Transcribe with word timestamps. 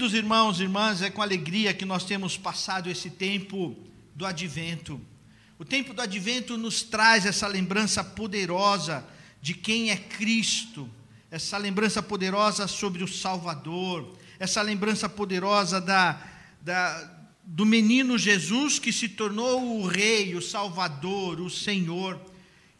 Queridos 0.00 0.16
irmãos 0.16 0.58
e 0.58 0.62
irmãs, 0.62 1.02
é 1.02 1.10
com 1.10 1.20
alegria 1.20 1.74
que 1.74 1.84
nós 1.84 2.04
temos 2.04 2.34
passado 2.34 2.88
esse 2.88 3.10
tempo 3.10 3.76
do 4.14 4.24
advento. 4.24 4.98
O 5.58 5.64
tempo 5.64 5.92
do 5.92 6.00
advento 6.00 6.56
nos 6.56 6.82
traz 6.82 7.26
essa 7.26 7.46
lembrança 7.46 8.02
poderosa 8.02 9.04
de 9.42 9.52
quem 9.52 9.90
é 9.90 9.96
Cristo, 9.96 10.88
essa 11.30 11.58
lembrança 11.58 12.02
poderosa 12.02 12.66
sobre 12.66 13.04
o 13.04 13.06
Salvador, 13.06 14.16
essa 14.38 14.62
lembrança 14.62 15.06
poderosa 15.06 15.82
da, 15.82 16.18
da, 16.62 17.26
do 17.44 17.66
menino 17.66 18.16
Jesus 18.16 18.78
que 18.78 18.94
se 18.94 19.06
tornou 19.06 19.82
o 19.82 19.86
Rei, 19.86 20.34
o 20.34 20.40
Salvador, 20.40 21.42
o 21.42 21.50
Senhor. 21.50 22.18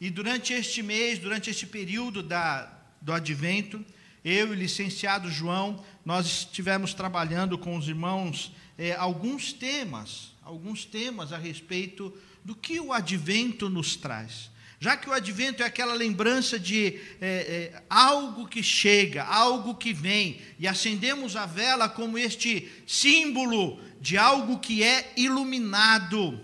E 0.00 0.08
durante 0.08 0.54
este 0.54 0.82
mês, 0.82 1.18
durante 1.18 1.50
este 1.50 1.66
período 1.66 2.22
da, 2.22 2.72
do 2.98 3.12
advento, 3.12 3.84
eu 4.24 4.48
e 4.48 4.50
o 4.50 4.54
licenciado 4.54 5.30
João, 5.30 5.82
nós 6.04 6.26
estivemos 6.26 6.94
trabalhando 6.94 7.56
com 7.56 7.76
os 7.76 7.88
irmãos 7.88 8.52
é, 8.76 8.94
alguns 8.94 9.52
temas, 9.52 10.32
alguns 10.42 10.84
temas 10.84 11.32
a 11.32 11.38
respeito 11.38 12.16
do 12.44 12.54
que 12.54 12.80
o 12.80 12.92
advento 12.92 13.68
nos 13.68 13.96
traz. 13.96 14.50
Já 14.82 14.96
que 14.96 15.10
o 15.10 15.12
advento 15.12 15.62
é 15.62 15.66
aquela 15.66 15.92
lembrança 15.92 16.58
de 16.58 16.98
é, 17.20 17.72
é, 17.74 17.82
algo 17.90 18.48
que 18.48 18.62
chega, 18.62 19.22
algo 19.24 19.74
que 19.74 19.92
vem, 19.92 20.40
e 20.58 20.66
acendemos 20.66 21.36
a 21.36 21.44
vela 21.44 21.86
como 21.86 22.16
este 22.16 22.66
símbolo 22.86 23.78
de 24.00 24.16
algo 24.16 24.58
que 24.58 24.82
é 24.82 25.12
iluminado 25.18 26.40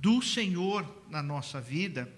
do 0.00 0.22
Senhor 0.22 1.04
na 1.10 1.22
nossa 1.22 1.60
vida. 1.60 2.10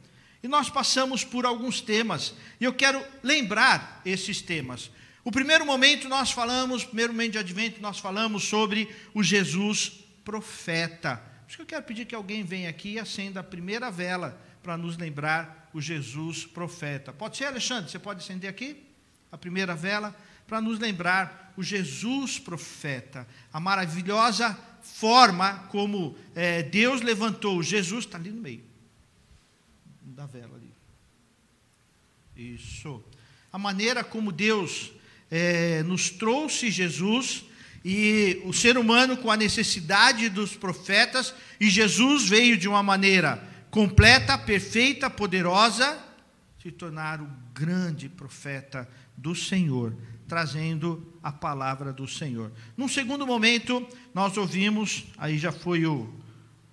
E 0.42 0.46
nós 0.46 0.70
passamos 0.70 1.24
por 1.24 1.44
alguns 1.44 1.80
temas, 1.80 2.34
e 2.60 2.64
eu 2.64 2.72
quero 2.72 3.04
lembrar 3.22 4.00
esses 4.04 4.40
temas. 4.40 4.90
O 5.24 5.32
primeiro 5.32 5.66
momento 5.66 6.08
nós 6.08 6.30
falamos, 6.30 6.84
primeiro 6.84 7.12
momento 7.12 7.32
de 7.32 7.38
advento, 7.38 7.82
nós 7.82 7.98
falamos 7.98 8.44
sobre 8.44 8.88
o 9.12 9.22
Jesus 9.22 10.04
profeta. 10.24 11.16
Por 11.16 11.48
isso 11.48 11.56
que 11.56 11.62
eu 11.62 11.66
quero 11.66 11.82
pedir 11.82 12.06
que 12.06 12.14
alguém 12.14 12.44
venha 12.44 12.70
aqui 12.70 12.92
e 12.92 12.98
acenda 12.98 13.40
a 13.40 13.42
primeira 13.42 13.90
vela 13.90 14.40
para 14.62 14.76
nos 14.76 14.96
lembrar 14.96 15.68
o 15.74 15.80
Jesus 15.80 16.46
profeta. 16.46 17.12
Pode 17.12 17.36
ser, 17.36 17.46
Alexandre? 17.46 17.90
Você 17.90 17.98
pode 17.98 18.22
acender 18.22 18.48
aqui? 18.48 18.84
A 19.32 19.36
primeira 19.36 19.74
vela, 19.74 20.16
para 20.46 20.60
nos 20.60 20.78
lembrar 20.78 21.52
o 21.56 21.62
Jesus 21.62 22.38
profeta, 22.38 23.26
a 23.52 23.58
maravilhosa 23.58 24.58
forma 24.82 25.66
como 25.68 26.16
é, 26.34 26.62
Deus 26.62 27.02
levantou. 27.02 27.62
Jesus 27.62 28.04
está 28.04 28.16
ali 28.16 28.30
no 28.30 28.40
meio 28.40 28.68
da 30.18 30.26
vela 30.26 30.56
ali. 30.56 30.74
Isso. 32.36 33.00
A 33.52 33.56
maneira 33.56 34.02
como 34.02 34.32
Deus 34.32 34.90
é, 35.30 35.84
nos 35.84 36.10
trouxe 36.10 36.72
Jesus 36.72 37.44
e 37.84 38.42
o 38.44 38.52
ser 38.52 38.76
humano 38.76 39.16
com 39.16 39.30
a 39.30 39.36
necessidade 39.36 40.28
dos 40.28 40.56
profetas, 40.56 41.32
e 41.60 41.70
Jesus 41.70 42.28
veio 42.28 42.58
de 42.58 42.66
uma 42.66 42.82
maneira 42.82 43.40
completa, 43.70 44.36
perfeita, 44.36 45.08
poderosa, 45.08 45.96
se 46.60 46.72
tornar 46.72 47.20
o 47.20 47.30
grande 47.54 48.08
profeta 48.08 48.88
do 49.16 49.36
Senhor, 49.36 49.96
trazendo 50.26 51.16
a 51.22 51.30
palavra 51.30 51.92
do 51.92 52.08
Senhor. 52.08 52.50
Num 52.76 52.88
segundo 52.88 53.24
momento, 53.24 53.86
nós 54.12 54.36
ouvimos, 54.36 55.04
aí 55.16 55.38
já 55.38 55.52
foi 55.52 55.86
o, 55.86 56.12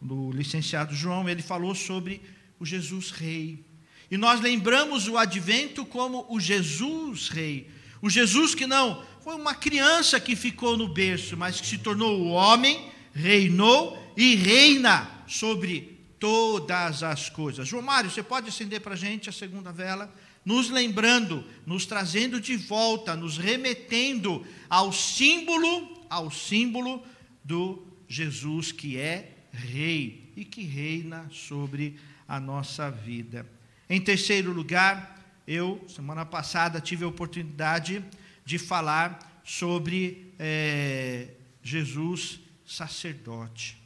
o 0.02 0.32
licenciado 0.32 0.96
João, 0.96 1.30
ele 1.30 1.44
falou 1.44 1.76
sobre 1.76 2.34
o 2.60 2.66
Jesus 2.66 3.12
Rei. 3.12 3.64
E 4.10 4.18
nós 4.18 4.40
lembramos 4.42 5.08
o 5.08 5.18
advento 5.18 5.86
como 5.86 6.26
o 6.30 6.40
Jesus 6.40 7.30
Rei. 7.30 7.70
O 8.02 8.10
Jesus 8.10 8.54
que 8.54 8.68
não 8.68 9.04
foi 9.26 9.34
uma 9.34 9.56
criança 9.56 10.20
que 10.20 10.36
ficou 10.36 10.78
no 10.78 10.88
berço, 10.88 11.36
mas 11.36 11.60
que 11.60 11.66
se 11.66 11.80
tornou 11.80 12.22
o 12.22 12.28
homem, 12.28 12.92
reinou 13.12 13.98
e 14.16 14.36
reina 14.36 15.10
sobre 15.28 15.98
todas 16.20 17.02
as 17.02 17.30
coisas. 17.30 17.68
João 17.68 17.82
Mário, 17.82 18.12
você 18.12 18.22
pode 18.22 18.50
acender 18.50 18.82
para 18.82 18.94
a 18.94 18.98
gente 18.98 19.28
a 19.28 19.34
segunda 19.34 19.72
vela? 19.72 20.14
Nos 20.46 20.70
lembrando, 20.70 21.44
nos 21.66 21.88
trazendo 21.88 22.40
de 22.40 22.56
volta, 22.56 23.16
nos 23.16 23.38
remetendo 23.38 24.46
ao 24.70 24.94
símbolo, 24.94 26.06
ao 26.08 26.30
símbolo 26.30 27.04
do 27.44 27.84
Jesus 28.08 28.72
que 28.72 28.98
é 28.98 29.32
rei 29.52 30.32
e 30.36 30.46
que 30.46 30.62
reina 30.62 31.28
sobre 31.32 31.98
a 32.28 32.40
nossa 32.40 32.90
vida. 32.90 33.46
Em 33.90 34.02
terceiro 34.02 34.52
lugar, 34.52 35.24
eu, 35.48 35.84
semana 35.88 36.26
passada, 36.26 36.82
tive 36.82 37.04
a 37.04 37.08
oportunidade 37.08 38.04
de 38.44 38.58
falar 38.58 39.42
sobre 39.44 40.34
é, 40.40 41.30
Jesus 41.62 42.40
sacerdote, 42.66 43.78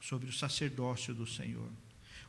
sobre 0.00 0.28
o 0.28 0.32
sacerdócio 0.32 1.14
do 1.14 1.26
Senhor. 1.26 1.68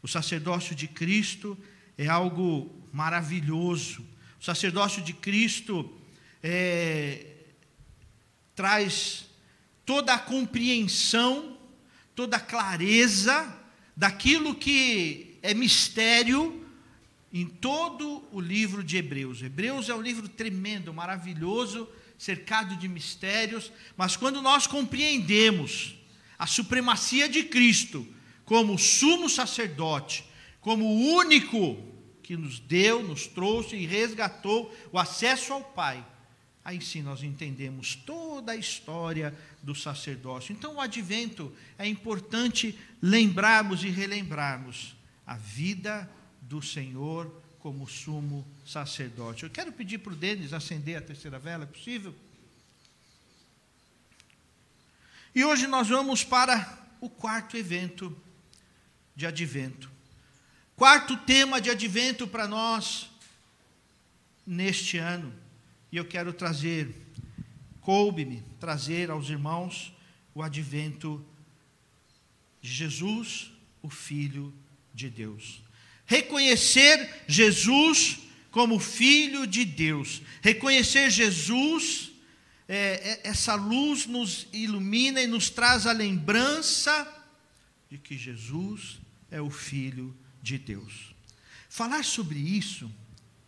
O 0.02 0.08
sacerdócio 0.08 0.74
de 0.74 0.88
Cristo 0.88 1.58
é 1.98 2.08
algo 2.08 2.74
maravilhoso. 2.92 4.06
O 4.40 4.44
sacerdócio 4.44 5.02
de 5.02 5.14
Cristo 5.14 5.98
é, 6.42 7.26
traz 8.56 9.26
toda 9.86 10.14
a 10.14 10.20
compreensão, 10.20 11.58
toda 12.16 12.38
a 12.38 12.40
clareza 12.40 13.60
daquilo 13.96 14.56
que 14.56 15.31
é 15.42 15.54
mistério 15.54 16.66
em 17.34 17.46
todo 17.46 18.24
o 18.32 18.40
livro 18.40 18.84
de 18.84 18.98
Hebreus. 18.98 19.42
Hebreus 19.42 19.90
é 19.90 19.96
um 19.96 20.02
livro 20.02 20.28
tremendo, 20.28 20.94
maravilhoso, 20.94 21.88
cercado 22.18 22.76
de 22.76 22.88
mistérios, 22.88 23.72
mas 23.98 24.16
quando 24.16 24.42
nós 24.42 24.68
compreendemos 24.68 25.96
a 26.38 26.46
supremacia 26.46 27.28
de 27.30 27.44
Cristo 27.44 28.06
como 28.46 28.78
sumo 28.78 29.30
sacerdote, 29.30 30.26
como 30.60 30.86
o 30.86 31.16
único 31.16 31.82
que 32.22 32.36
nos 32.38 32.60
deu, 32.60 33.02
nos 33.02 33.26
trouxe 33.26 33.76
e 33.76 33.86
resgatou 33.86 34.76
o 34.92 35.00
acesso 35.00 35.54
ao 35.54 35.64
Pai, 35.64 36.06
aí 36.64 36.80
sim 36.82 37.02
nós 37.02 37.24
entendemos 37.24 37.96
toda 37.96 38.52
a 38.52 38.56
história 38.56 39.36
do 39.64 39.74
sacerdócio. 39.74 40.54
Então, 40.54 40.76
o 40.76 40.82
advento 40.82 41.52
é 41.78 41.88
importante 41.88 42.78
lembrarmos 43.02 43.84
e 43.84 43.90
relembrarmos 43.90 44.96
a 45.32 45.38
vida 45.38 46.12
do 46.42 46.62
Senhor 46.62 47.34
como 47.60 47.88
sumo 47.88 48.46
sacerdote. 48.66 49.44
Eu 49.44 49.50
quero 49.50 49.72
pedir 49.72 50.00
para 50.00 50.12
o 50.12 50.16
Denis 50.16 50.52
acender 50.52 50.98
a 50.98 51.02
terceira 51.02 51.40
vela, 51.40 51.64
é 51.64 51.68
possível? 51.68 52.14
E 55.34 55.42
hoje 55.46 55.68
nós 55.68 55.88
vamos 55.88 56.26
para 56.26 56.86
o 57.00 57.10
quarto 57.10 57.56
evento 57.56 58.14
de 59.16 59.26
advento. 59.26 59.90
Quarto 60.76 61.16
tema 61.16 61.62
de 61.62 61.70
advento 61.70 62.28
para 62.28 62.46
nós 62.46 63.10
neste 64.46 64.98
ano. 64.98 65.34
E 65.94 65.96
eu 65.96 66.04
quero 66.04 66.34
trazer, 66.34 66.94
coube-me 67.80 68.44
trazer 68.60 69.10
aos 69.10 69.30
irmãos 69.30 69.94
o 70.36 70.44
advento 70.44 71.26
de 72.62 72.70
Jesus, 72.70 73.54
o 73.82 73.90
Filho 73.90 74.54
de 74.54 74.71
Deus 75.10 75.62
reconhecer 76.12 77.24
Jesus 77.26 78.20
como 78.52 78.80
Filho 78.80 79.48
de 79.48 79.64
Deus, 79.64 80.22
reconhecer 80.42 81.10
Jesus, 81.10 82.12
é, 82.68 83.22
é, 83.24 83.30
essa 83.30 83.56
luz 83.56 84.06
nos 84.06 84.46
ilumina 84.52 85.22
e 85.22 85.28
nos 85.28 85.50
traz 85.50 85.88
a 85.88 85.94
lembrança 85.94 87.08
de 87.90 87.98
que 87.98 88.18
Jesus 88.18 89.00
é 89.32 89.42
o 89.42 89.50
Filho 89.50 90.14
de 90.44 90.58
Deus. 90.58 91.16
Falar 91.70 92.04
sobre 92.04 92.40
isso, 92.40 92.92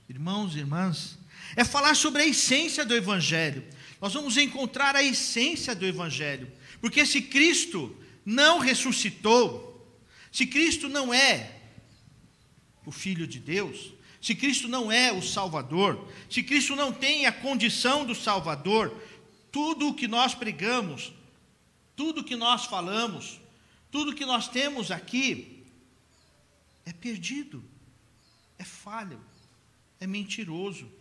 irmãos 0.07 0.55
e 0.55 0.59
irmãs, 0.59 1.17
é 1.57 1.65
falar 1.65 1.97
sobre 1.97 2.21
a 2.21 2.25
essência 2.25 2.85
do 2.85 2.95
Evangelho. 2.95 3.61
Nós 3.99 4.13
vamos 4.13 4.37
encontrar 4.37 4.95
a 4.95 5.03
essência 5.03 5.75
do 5.75 5.85
Evangelho, 5.85 6.49
porque 6.79 7.05
se 7.05 7.23
Cristo 7.23 7.93
não 8.25 8.59
ressuscitou, 8.59 9.72
se 10.33 10.47
Cristo 10.47 10.89
não 10.89 11.13
é 11.13 11.61
o 12.87 12.91
Filho 12.91 13.27
de 13.27 13.39
Deus, 13.39 13.93
se 14.19 14.33
Cristo 14.33 14.67
não 14.67 14.91
é 14.91 15.11
o 15.13 15.21
Salvador, 15.21 16.09
se 16.27 16.41
Cristo 16.41 16.75
não 16.75 16.91
tem 16.91 17.27
a 17.27 17.31
condição 17.31 18.03
do 18.03 18.15
Salvador, 18.15 18.99
tudo 19.51 19.89
o 19.89 19.93
que 19.93 20.07
nós 20.07 20.33
pregamos, 20.33 21.13
tudo 21.95 22.21
o 22.21 22.23
que 22.23 22.35
nós 22.35 22.65
falamos, 22.65 23.39
tudo 23.91 24.09
o 24.09 24.15
que 24.15 24.25
nós 24.25 24.47
temos 24.47 24.89
aqui 24.89 25.63
é 26.83 26.91
perdido, 26.91 27.63
é 28.57 28.63
falho, 28.63 29.21
é 29.99 30.07
mentiroso. 30.07 30.91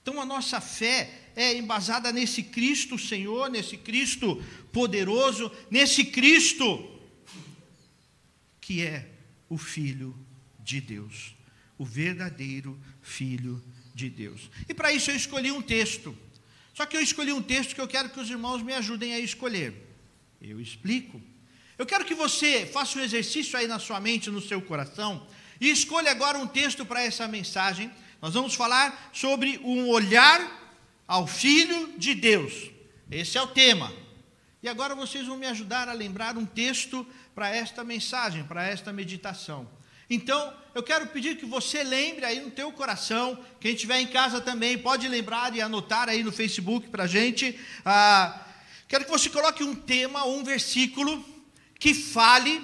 Então 0.00 0.20
a 0.20 0.24
nossa 0.24 0.60
fé 0.60 1.32
é 1.34 1.52
embasada 1.56 2.12
nesse 2.12 2.44
Cristo 2.44 2.96
Senhor, 2.96 3.50
nesse 3.50 3.76
Cristo 3.76 4.40
poderoso, 4.72 5.50
nesse 5.68 6.04
Cristo 6.04 6.97
que 8.68 8.82
é 8.82 9.08
o 9.48 9.56
Filho 9.56 10.14
de 10.58 10.78
Deus, 10.78 11.34
o 11.78 11.86
verdadeiro 11.86 12.78
Filho 13.00 13.64
de 13.94 14.10
Deus. 14.10 14.50
E 14.68 14.74
para 14.74 14.92
isso 14.92 15.10
eu 15.10 15.16
escolhi 15.16 15.50
um 15.50 15.62
texto. 15.62 16.14
Só 16.74 16.84
que 16.84 16.94
eu 16.94 17.00
escolhi 17.00 17.32
um 17.32 17.40
texto 17.40 17.74
que 17.74 17.80
eu 17.80 17.88
quero 17.88 18.10
que 18.10 18.20
os 18.20 18.28
irmãos 18.28 18.62
me 18.62 18.74
ajudem 18.74 19.14
a 19.14 19.20
escolher. 19.20 19.72
Eu 20.38 20.60
explico. 20.60 21.18
Eu 21.78 21.86
quero 21.86 22.04
que 22.04 22.14
você 22.14 22.66
faça 22.66 22.98
um 22.98 23.02
exercício 23.02 23.58
aí 23.58 23.66
na 23.66 23.78
sua 23.78 24.00
mente, 24.00 24.30
no 24.30 24.42
seu 24.42 24.60
coração, 24.60 25.26
e 25.58 25.70
escolha 25.70 26.10
agora 26.10 26.38
um 26.38 26.46
texto 26.46 26.84
para 26.84 27.02
essa 27.02 27.26
mensagem. 27.26 27.90
Nós 28.20 28.34
vamos 28.34 28.52
falar 28.52 29.08
sobre 29.14 29.58
um 29.64 29.88
olhar 29.88 30.38
ao 31.06 31.26
Filho 31.26 31.94
de 31.96 32.14
Deus. 32.14 32.70
Esse 33.10 33.38
é 33.38 33.40
o 33.40 33.46
tema. 33.46 33.90
E 34.62 34.68
agora 34.68 34.94
vocês 34.94 35.26
vão 35.26 35.38
me 35.38 35.46
ajudar 35.46 35.88
a 35.88 35.92
lembrar 35.94 36.36
um 36.36 36.44
texto 36.44 37.06
para 37.38 37.54
esta 37.54 37.84
mensagem, 37.84 38.42
para 38.42 38.66
esta 38.66 38.92
meditação. 38.92 39.70
Então, 40.10 40.52
eu 40.74 40.82
quero 40.82 41.06
pedir 41.06 41.36
que 41.36 41.46
você 41.46 41.84
lembre 41.84 42.24
aí 42.24 42.40
no 42.40 42.50
teu 42.50 42.72
coração, 42.72 43.38
quem 43.60 43.74
estiver 43.74 44.00
em 44.00 44.08
casa 44.08 44.40
também, 44.40 44.76
pode 44.76 45.06
lembrar 45.06 45.54
e 45.54 45.60
anotar 45.60 46.08
aí 46.08 46.24
no 46.24 46.32
Facebook 46.32 46.88
para 46.88 47.04
a 47.04 47.06
gente. 47.06 47.56
Ah, 47.84 48.44
quero 48.88 49.04
que 49.04 49.10
você 49.12 49.30
coloque 49.30 49.62
um 49.62 49.72
tema 49.72 50.24
ou 50.24 50.40
um 50.40 50.42
versículo 50.42 51.24
que 51.78 51.94
fale 51.94 52.60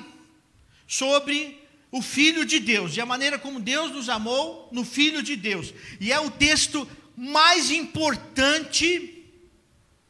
sobre 0.88 1.64
o 1.92 2.02
Filho 2.02 2.44
de 2.44 2.58
Deus 2.58 2.96
e 2.96 3.00
a 3.00 3.06
maneira 3.06 3.38
como 3.38 3.60
Deus 3.60 3.92
nos 3.92 4.08
amou 4.08 4.68
no 4.72 4.84
Filho 4.84 5.22
de 5.22 5.36
Deus. 5.36 5.72
E 6.00 6.10
é 6.10 6.18
o 6.18 6.32
texto 6.32 6.84
mais 7.16 7.70
importante 7.70 9.24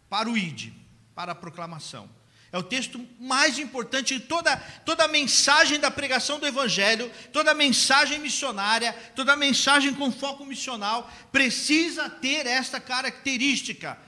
para 0.08 0.30
o 0.30 0.38
ID, 0.38 0.72
para 1.14 1.32
a 1.32 1.34
proclamação. 1.34 2.08
É 2.54 2.58
o 2.58 2.62
texto 2.62 3.04
mais 3.18 3.58
importante 3.58 4.16
de 4.16 4.20
toda, 4.20 4.56
toda 4.86 5.06
a 5.06 5.08
mensagem 5.08 5.80
da 5.80 5.90
pregação 5.90 6.38
do 6.38 6.46
Evangelho, 6.46 7.10
toda 7.32 7.50
a 7.50 7.54
mensagem 7.54 8.20
missionária, 8.20 8.92
toda 9.16 9.32
a 9.32 9.36
mensagem 9.36 9.92
com 9.92 10.12
foco 10.12 10.46
missional, 10.46 11.10
precisa 11.32 12.08
ter 12.08 12.46
esta 12.46 12.78
característica. 12.78 13.98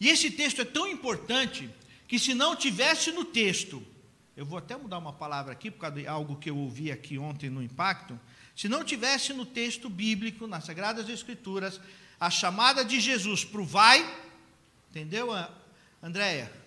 E 0.00 0.08
esse 0.08 0.30
texto 0.30 0.62
é 0.62 0.64
tão 0.64 0.88
importante 0.88 1.68
que, 2.08 2.18
se 2.18 2.32
não 2.32 2.56
tivesse 2.56 3.12
no 3.12 3.26
texto, 3.26 3.86
eu 4.34 4.46
vou 4.46 4.56
até 4.56 4.74
mudar 4.74 4.96
uma 4.96 5.12
palavra 5.12 5.52
aqui, 5.52 5.70
por 5.70 5.80
causa 5.80 5.96
de 5.96 6.06
algo 6.06 6.36
que 6.36 6.48
eu 6.48 6.56
ouvi 6.56 6.90
aqui 6.90 7.18
ontem 7.18 7.50
no 7.50 7.62
Impacto. 7.62 8.18
Se 8.56 8.66
não 8.66 8.82
tivesse 8.82 9.34
no 9.34 9.44
texto 9.44 9.90
bíblico, 9.90 10.46
nas 10.46 10.64
Sagradas 10.64 11.06
Escrituras, 11.10 11.78
a 12.18 12.30
chamada 12.30 12.82
de 12.82 12.98
Jesus 12.98 13.44
para 13.44 13.60
o 13.60 13.66
vai, 13.66 14.00
entendeu, 14.88 15.28
Andréia? 16.02 16.63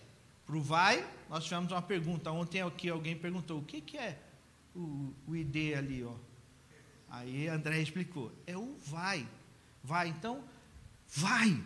Para 0.48 0.56
o 0.56 0.62
vai, 0.62 1.06
nós 1.30 1.44
tivemos 1.44 1.74
uma 1.74 1.82
pergunta. 1.82 2.32
Ontem 2.32 2.62
aqui 2.62 2.90
alguém 2.90 3.18
perguntou: 3.18 3.60
o 3.60 3.64
que, 3.64 3.82
que 3.82 3.98
é 3.98 4.18
o, 4.74 5.14
o 5.28 5.36
ID 5.36 5.76
ali? 5.78 6.06
Ó? 6.06 6.14
Aí 7.10 7.50
André 7.50 7.82
explicou: 7.82 8.32
é 8.48 8.58
o 8.58 8.78
vai. 8.86 9.28
Vai, 9.84 10.08
então, 10.08 10.42
vai. 11.10 11.62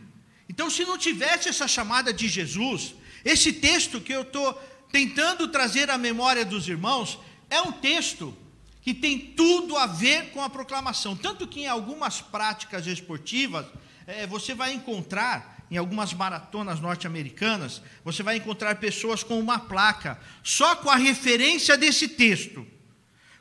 Então, 0.50 0.68
se 0.70 0.84
não 0.84 0.98
tivesse 0.98 1.48
essa 1.48 1.68
chamada 1.68 2.12
de 2.12 2.28
Jesus, 2.28 2.96
esse 3.24 3.54
texto 3.54 4.02
que 4.02 4.12
eu 4.12 4.24
estou 4.24 4.54
tentando 4.92 5.48
trazer 5.48 5.90
à 5.92 5.98
memória 5.98 6.44
dos 6.44 6.68
irmãos, 6.68 7.20
é 7.52 7.62
um 7.62 7.72
texto 7.72 8.36
que 8.82 8.96
tem 8.96 9.20
tudo 9.20 9.78
a 9.78 9.86
ver 9.86 10.32
com 10.32 10.42
a 10.42 10.50
proclamação. 10.50 11.16
Tanto 11.16 11.48
que 11.48 11.62
em 11.62 11.68
algumas 11.68 12.20
práticas 12.20 12.88
esportivas, 12.88 13.68
é, 14.08 14.26
você 14.26 14.56
vai 14.56 14.74
encontrar 14.74 15.61
em 15.72 15.78
algumas 15.78 16.14
maratonas 16.14 16.82
norte-americanas, 16.82 17.82
você 18.04 18.22
vai 18.22 18.36
encontrar 18.36 18.76
pessoas 18.76 19.24
com 19.24 19.40
uma 19.40 19.58
placa, 19.58 20.20
só 20.44 20.76
com 20.76 20.90
a 20.90 20.98
referência 20.98 21.78
desse 21.78 22.10
texto, 22.10 22.68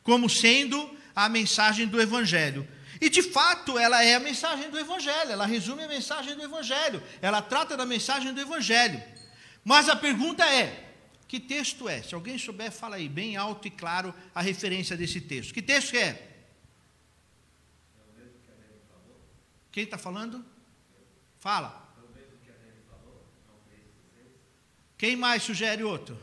como 0.04 0.30
sendo 0.30 0.96
a 1.14 1.28
mensagem 1.28 1.88
do 1.88 2.00
Evangelho. 2.00 2.66
E 3.00 3.10
de 3.10 3.20
fato, 3.20 3.76
ela 3.76 4.04
é 4.04 4.14
a 4.14 4.20
mensagem 4.20 4.70
do 4.70 4.78
Evangelho, 4.78 5.32
ela 5.32 5.44
resume 5.44 5.82
a 5.82 5.88
mensagem 5.88 6.36
do 6.36 6.44
Evangelho, 6.44 7.02
ela 7.20 7.42
trata 7.42 7.76
da 7.76 7.84
mensagem 7.84 8.32
do 8.32 8.40
Evangelho. 8.40 9.02
Mas 9.64 9.88
a 9.88 9.96
pergunta 9.96 10.44
é: 10.44 10.88
que 11.26 11.40
texto 11.40 11.88
é? 11.88 12.00
Se 12.00 12.14
alguém 12.14 12.38
souber, 12.38 12.70
fala 12.70 12.94
aí, 12.94 13.08
bem 13.08 13.36
alto 13.36 13.66
e 13.66 13.70
claro, 13.70 14.14
a 14.32 14.40
referência 14.40 14.96
desse 14.96 15.20
texto. 15.20 15.52
Que 15.52 15.60
texto 15.60 15.96
é? 15.96 16.28
Quem 19.72 19.82
está 19.82 19.98
falando? 19.98 20.44
Fala. 21.40 21.89
Quem 25.00 25.16
mais 25.16 25.42
sugere 25.42 25.82
outro? 25.82 26.14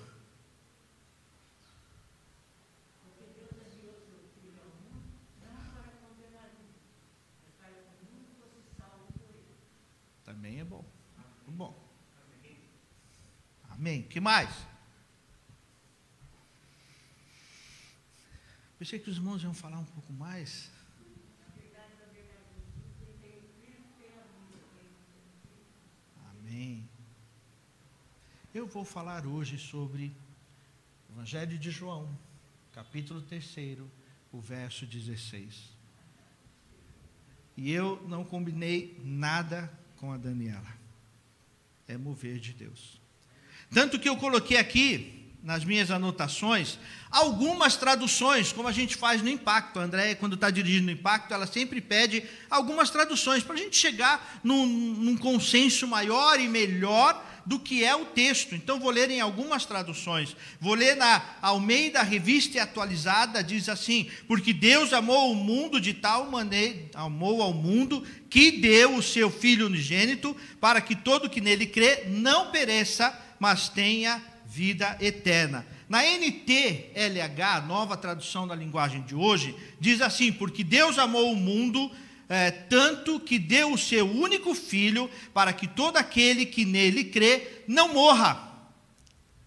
Também 10.23 10.59
é 10.59 10.63
bom. 10.63 10.85
Bom. 11.47 11.73
Amém. 13.67 14.03
Que 14.03 14.19
mais? 14.19 14.47
Pensei 18.77 18.99
que 18.99 19.09
os 19.09 19.17
irmãos 19.17 19.41
iam 19.41 19.55
falar 19.55 19.79
um 19.79 19.85
pouco 19.85 20.13
mais. 20.13 20.69
Amém. 26.29 26.87
Eu 28.57 28.65
vou 28.65 28.83
falar 28.83 29.23
hoje 29.27 29.55
sobre 29.55 30.11
Evangelho 31.11 31.59
de 31.59 31.69
João, 31.69 32.09
capítulo 32.73 33.21
3, 33.21 33.77
o 34.31 34.41
verso 34.41 34.83
16. 34.83 35.53
E 37.55 37.71
eu 37.71 38.03
não 38.07 38.25
combinei 38.25 38.99
nada 39.03 39.71
com 39.97 40.11
a 40.11 40.17
Daniela. 40.17 40.73
É 41.87 41.95
mover 41.97 42.39
de 42.39 42.51
Deus. 42.51 42.99
Tanto 43.71 43.99
que 43.99 44.09
eu 44.09 44.17
coloquei 44.17 44.57
aqui, 44.57 45.35
nas 45.43 45.63
minhas 45.63 45.91
anotações, 45.91 46.79
algumas 47.11 47.77
traduções, 47.77 48.51
como 48.51 48.67
a 48.67 48.71
gente 48.71 48.95
faz 48.95 49.21
no 49.21 49.29
Impacto. 49.29 49.79
A 49.79 49.83
Andréia, 49.83 50.15
quando 50.15 50.33
está 50.33 50.49
dirigindo 50.49 50.87
o 50.87 50.91
Impacto, 50.91 51.31
ela 51.31 51.45
sempre 51.45 51.79
pede 51.79 52.23
algumas 52.49 52.89
traduções 52.89 53.43
para 53.43 53.53
a 53.53 53.59
gente 53.59 53.77
chegar 53.77 54.41
num, 54.43 54.65
num 54.65 55.15
consenso 55.15 55.87
maior 55.87 56.39
e 56.39 56.47
melhor 56.47 57.23
do 57.47 57.57
que 57.57 57.81
é 57.81 57.95
o 57.95 58.03
texto. 58.03 58.53
Então, 58.53 58.77
vou 58.77 58.91
ler 58.91 59.09
em 59.09 59.21
algumas 59.21 59.65
traduções. 59.65 60.35
Vou 60.59 60.73
ler 60.73 60.97
na 60.97 61.23
Almeida 61.41 62.03
Revista 62.03 62.61
Atualizada, 62.61 63.41
diz 63.41 63.69
assim: 63.69 64.11
Porque 64.27 64.51
Deus 64.51 64.91
amou 64.91 65.31
o 65.31 65.35
mundo 65.35 65.79
de 65.79 65.93
tal 65.93 66.29
maneira, 66.29 66.89
amou 66.93 67.41
ao 67.41 67.53
mundo, 67.53 68.03
que 68.29 68.51
deu 68.51 68.95
o 68.95 69.01
seu 69.01 69.31
Filho 69.31 69.67
unigênito, 69.67 70.35
para 70.59 70.81
que 70.81 70.93
todo 70.93 71.29
que 71.29 71.39
nele 71.39 71.65
crê 71.65 72.03
não 72.07 72.51
pereça, 72.51 73.17
mas 73.39 73.69
tenha 73.69 74.21
vida 74.45 74.97
eterna. 74.99 75.65
Na 75.87 76.03
NTLH, 76.03 77.65
nova 77.65 77.95
tradução 77.95 78.45
da 78.45 78.53
linguagem 78.53 79.03
de 79.03 79.15
hoje, 79.15 79.55
diz 79.79 80.01
assim: 80.01 80.33
Porque 80.33 80.65
Deus 80.65 80.99
amou 80.99 81.31
o 81.31 81.35
mundo 81.37 81.89
é, 82.29 82.51
tanto 82.51 83.19
que 83.19 83.39
deu 83.39 83.71
o 83.71 83.77
seu 83.77 84.09
único 84.09 84.53
filho, 84.53 85.09
para 85.33 85.53
que 85.53 85.67
todo 85.67 85.97
aquele 85.97 86.45
que 86.45 86.65
nele 86.65 87.05
crê 87.05 87.63
não 87.67 87.93
morra, 87.93 88.69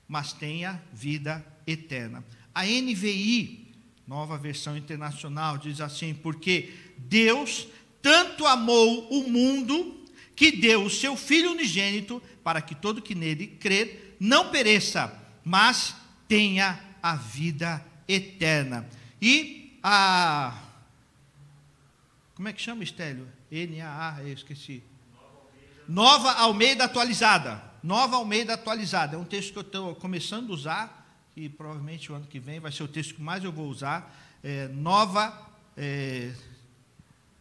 mas 0.09 0.33
tenha 0.33 0.83
vida 0.93 1.45
eterna. 1.67 2.25
A 2.55 2.65
NVI, 2.65 3.75
nova 4.07 4.39
versão 4.39 4.77
internacional, 4.77 5.59
diz 5.59 5.81
assim: 5.81 6.15
Porque 6.15 6.73
Deus 6.97 7.69
tanto 8.01 8.47
amou 8.47 9.09
o 9.11 9.29
mundo, 9.29 10.05
que 10.35 10.51
deu 10.51 10.85
o 10.85 10.91
seu 10.91 11.17
Filho 11.17 11.53
unigênito, 11.53 12.23
para 12.43 12.63
que 12.63 12.75
todo 12.75 13.03
que 13.03 13.15
nele 13.15 13.47
crer 13.47 14.17
não 14.19 14.51
pereça, 14.51 15.15
mas 15.45 15.95
tenha 16.27 16.81
a 17.03 17.15
vida 17.15 17.85
eterna. 18.09 18.89
E 19.21 19.79
a 19.83 20.70
como 22.41 22.49
é 22.49 22.55
que 22.55 22.63
chama, 22.63 22.83
Estélio? 22.83 23.29
N-A-A, 23.53 24.23
eu 24.23 24.33
esqueci. 24.33 24.83
Nova 25.87 26.33
Almeida 26.33 26.85
Atualizada. 26.85 27.63
Nova 27.83 28.17
Almeida 28.17 28.55
Atualizada. 28.55 29.15
É 29.15 29.19
um 29.19 29.27
texto 29.27 29.53
que 29.53 29.59
eu 29.59 29.63
estou 29.63 29.95
começando 29.97 30.49
a 30.49 30.55
usar, 30.55 31.23
e 31.37 31.51
provavelmente 31.51 32.11
o 32.11 32.15
ano 32.15 32.27
que 32.27 32.41
vem 32.41 32.59
vai 32.59 32.73
ser 32.73 32.83
o 32.83 32.89
texto 32.89 33.17
que 33.17 33.21
mais 33.21 33.45
eu 33.45 33.53
vou 33.53 33.69
usar. 33.69 34.19
É, 34.43 34.69
nova, 34.69 35.51
é, 35.77 36.33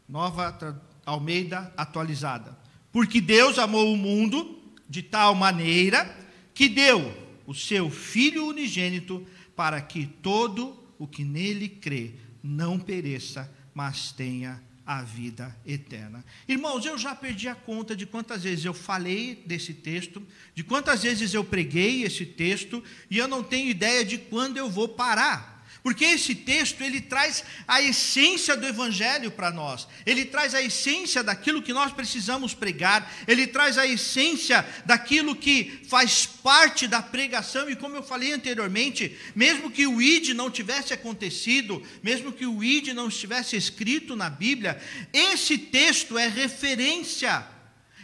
nova 0.06 0.82
Almeida 1.06 1.74
Atualizada. 1.77 2.60
Porque 2.91 3.22
Deus 3.22 3.58
amou 3.58 3.94
o 3.94 3.98
mundo 3.98 4.62
de 4.89 5.01
tal 5.01 5.34
maneira 5.34 6.13
que 6.53 6.68
deu 6.68 7.15
o 7.48 7.56
seu 7.56 7.89
Filho 7.89 8.48
unigênito 8.48 9.25
para 9.56 9.79
que 9.79 10.06
todo 10.06 10.77
o 10.98 11.08
que 11.08 11.24
nele 11.24 11.70
crê 11.70 12.15
não 12.44 12.77
pereça, 12.77 13.50
mas 13.74 14.12
tenha 14.12 14.62
a 14.89 15.03
vida 15.03 15.55
eterna. 15.67 16.25
Irmãos, 16.48 16.84
eu 16.84 16.98
já 16.98 17.13
perdi 17.13 17.48
a 17.48 17.53
conta 17.53 17.96
de 17.96 18.08
quantas 18.08 18.41
vezes 18.41 18.65
eu 18.65 18.74
falei 18.74 19.36
desse 19.46 19.72
texto, 19.72 20.19
de 20.55 20.63
quantas 20.63 21.03
vezes 21.03 21.31
eu 21.31 21.43
preguei 21.43 22.01
esse 22.01 22.25
texto, 22.25 22.84
e 23.08 23.19
eu 23.19 23.27
não 23.27 23.43
tenho 23.43 23.69
ideia 23.69 24.03
de 24.03 24.17
quando 24.17 24.58
eu 24.58 24.67
vou 24.67 24.88
parar. 24.88 25.59
Porque 25.82 26.04
esse 26.04 26.36
texto 26.36 26.82
ele 26.82 27.00
traz 27.00 27.44
a 27.68 27.82
essência 27.82 28.56
do 28.58 28.68
evangelho 28.68 29.32
para 29.32 29.50
nós. 29.50 29.88
Ele 30.06 30.26
traz 30.26 30.54
a 30.54 30.62
essência 30.62 31.24
daquilo 31.24 31.62
que 31.62 31.72
nós 31.72 31.94
precisamos 31.94 32.54
pregar, 32.54 33.10
ele 33.28 33.48
traz 33.48 33.78
a 33.78 33.88
essência 33.88 34.66
daquilo 34.86 35.36
que 35.36 35.82
faz 35.88 36.26
parte 36.26 36.86
da 36.88 37.02
pregação 37.02 37.70
e 37.70 37.76
como 37.76 37.96
eu 37.96 38.04
falei 38.04 38.34
anteriormente, 38.34 39.18
mesmo 39.34 39.72
que 39.72 39.88
o 39.88 40.02
id 40.02 40.30
não 40.30 40.52
tivesse 40.52 40.94
acontecido, 40.94 41.82
mesmo 42.04 42.34
que 42.34 42.46
o 42.46 42.62
id 42.64 42.90
não 42.90 43.08
estivesse 43.08 43.56
escrito 43.56 44.16
na 44.16 44.30
Bíblia, 44.30 44.82
esse 45.14 45.58
texto 45.58 46.18
é 46.18 46.28
referência. 46.28 47.48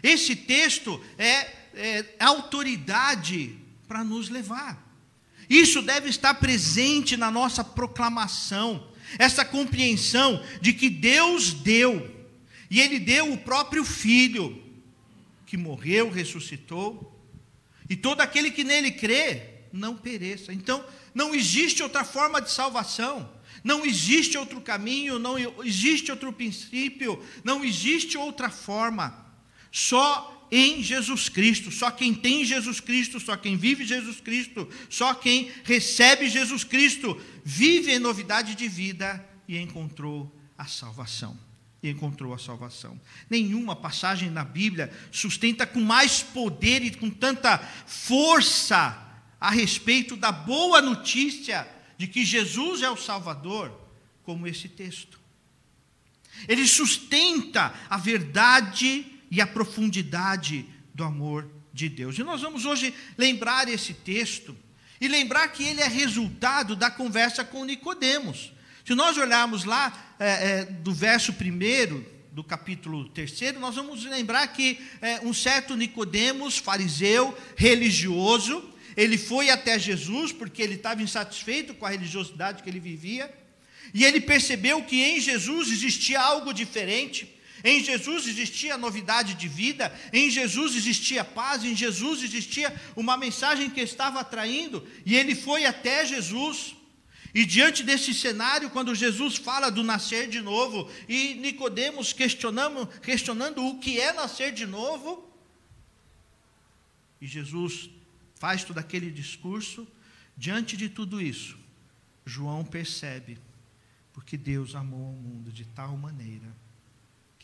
Esse 0.02 0.36
texto 0.36 1.04
é, 1.18 1.52
é 1.74 2.06
autoridade 2.20 3.58
para 3.88 4.04
nos 4.04 4.30
levar. 4.30 4.85
Isso 5.50 5.82
deve 5.82 6.10
estar 6.10 6.34
presente 6.36 7.16
na 7.16 7.30
nossa 7.30 7.64
proclamação, 7.64 8.88
essa 9.20 9.46
compreensão 9.46 10.44
de 10.62 10.74
que 10.74 10.90
Deus 10.90 11.54
deu, 11.54 12.14
e 12.70 12.82
Ele 12.82 13.00
deu 13.00 13.32
o 13.32 13.38
próprio 13.38 13.84
Filho, 13.84 14.62
que 15.46 15.58
morreu, 15.58 16.10
ressuscitou, 16.10 17.12
e 17.90 17.96
todo 17.96 18.22
aquele 18.22 18.50
que 18.52 18.64
nele 18.64 18.92
crê 18.92 19.42
não 19.72 19.96
pereça. 19.96 20.52
Então, 20.52 20.84
não 21.14 21.36
existe 21.36 21.84
outra 21.84 22.04
forma 22.04 22.42
de 22.42 22.52
salvação, 22.52 23.30
não 23.64 23.86
existe 23.86 24.38
outro 24.38 24.60
caminho, 24.62 25.18
não 25.20 25.36
existe 25.64 26.12
outro 26.12 26.32
princípio, 26.34 27.24
não 27.44 27.64
existe 27.64 28.18
outra 28.18 28.50
forma. 28.50 29.26
Só 29.72 30.35
em 30.56 30.82
Jesus 30.82 31.28
Cristo. 31.28 31.70
Só 31.70 31.92
quem 31.92 32.14
tem 32.14 32.46
Jesus 32.46 32.80
Cristo, 32.80 33.20
só 33.20 33.36
quem 33.36 33.58
vive 33.58 33.86
Jesus 33.86 34.22
Cristo, 34.22 34.70
só 34.90 35.14
quem 35.14 35.52
recebe 35.66 36.30
Jesus 36.30 36.64
Cristo, 36.64 37.22
vive 37.44 37.92
em 37.92 38.00
novidade 38.00 38.56
de 38.56 38.68
vida 38.70 39.24
e 39.50 39.58
encontrou 39.58 40.34
a 40.58 40.66
salvação. 40.66 41.38
E 41.84 41.90
encontrou 41.90 42.34
a 42.34 42.40
salvação. 42.40 43.00
Nenhuma 43.30 43.76
passagem 43.76 44.30
na 44.30 44.46
Bíblia 44.46 44.92
sustenta 45.12 45.68
com 45.68 45.82
mais 45.82 46.24
poder 46.24 46.82
e 46.84 46.92
com 46.92 47.10
tanta 47.10 47.58
força 47.86 48.98
a 49.40 49.52
respeito 49.52 50.16
da 50.16 50.32
boa 50.32 50.82
notícia 50.82 51.68
de 51.98 52.08
que 52.08 52.24
Jesus 52.24 52.82
é 52.82 52.90
o 52.90 52.96
Salvador, 52.96 53.72
como 54.24 54.48
esse 54.48 54.70
texto. 54.70 55.20
Ele 56.48 56.66
sustenta 56.66 57.74
a 57.90 57.98
verdade 57.98 59.15
e 59.36 59.42
a 59.42 59.46
profundidade 59.46 60.66
do 60.94 61.04
amor 61.04 61.46
de 61.74 61.90
Deus. 61.90 62.18
E 62.18 62.24
nós 62.24 62.42
vamos 62.42 62.64
hoje 62.64 62.94
lembrar 63.18 63.68
esse 63.68 63.94
texto 63.94 64.56
e 65.00 65.10
lembrar 65.10 65.50
que 65.50 65.62
ele 65.62 65.82
é 65.82 65.88
resultado 65.90 66.74
da 66.74 66.90
conversa 66.90 67.44
com 67.44 67.66
Nicodemos. 67.66 68.54
Se 68.86 68.96
nós 68.96 69.18
olharmos 69.18 69.66
lá 69.66 70.16
é, 70.18 70.26
é, 70.28 70.66
do 70.66 70.94
verso 70.94 71.34
primeiro 71.34 72.06
do 72.32 72.46
capítulo 72.46 73.10
terceiro, 73.10 73.60
nós 73.60 73.76
vamos 73.76 74.06
lembrar 74.06 74.48
que 74.48 74.80
é, 75.02 75.20
um 75.20 75.34
certo 75.34 75.76
Nicodemos, 75.76 76.58
fariseu, 76.58 77.38
religioso, 77.58 78.72
ele 78.96 79.18
foi 79.18 79.50
até 79.50 79.78
Jesus 79.78 80.32
porque 80.32 80.62
ele 80.62 80.76
estava 80.76 81.04
insatisfeito 81.04 81.74
com 81.74 81.86
a 81.86 81.90
religiosidade 81.90 82.64
que 82.64 82.70
ele 82.70 82.80
vivia, 82.80 83.30
e 83.94 84.06
ele 84.06 84.22
percebeu 84.22 84.82
que 84.84 85.02
em 85.02 85.20
Jesus 85.20 85.70
existia 85.70 86.22
algo 86.22 86.54
diferente, 86.54 87.35
em 87.64 87.84
Jesus 87.84 88.28
existia 88.28 88.78
novidade 88.78 89.34
de 89.34 89.48
vida, 89.48 89.94
em 90.12 90.30
Jesus 90.30 90.76
existia 90.76 91.24
paz, 91.24 91.64
em 91.64 91.76
Jesus 91.76 92.24
existia 92.24 92.74
uma 92.96 93.18
mensagem 93.18 93.70
que 93.70 93.82
estava 93.82 94.20
atraindo, 94.20 94.86
e 95.06 95.16
ele 95.16 95.36
foi 95.36 95.66
até 95.66 96.06
Jesus. 96.06 96.76
E 97.34 97.46
diante 97.46 97.84
desse 97.84 98.14
cenário, 98.14 98.70
quando 98.70 98.96
Jesus 98.96 99.36
fala 99.36 99.70
do 99.70 99.84
nascer 99.84 100.30
de 100.30 100.42
novo, 100.42 100.90
e 101.08 101.34
Nicodemos 101.36 102.14
questionando, 102.14 102.88
questionando 103.02 103.66
o 103.66 103.80
que 103.80 104.00
é 104.00 104.14
nascer 104.14 104.54
de 104.54 104.66
novo, 104.66 105.30
e 107.20 107.28
Jesus 107.28 107.90
faz 108.36 108.64
todo 108.64 108.78
aquele 108.78 109.10
discurso, 109.10 109.88
diante 110.38 110.78
de 110.78 110.90
tudo 110.90 111.22
isso, 111.22 111.58
João 112.26 112.64
percebe, 112.64 113.38
porque 114.14 114.38
Deus 114.38 114.76
amou 114.76 115.12
o 115.12 115.18
mundo 115.18 115.52
de 115.52 115.66
tal 115.66 115.98
maneira 115.98 116.65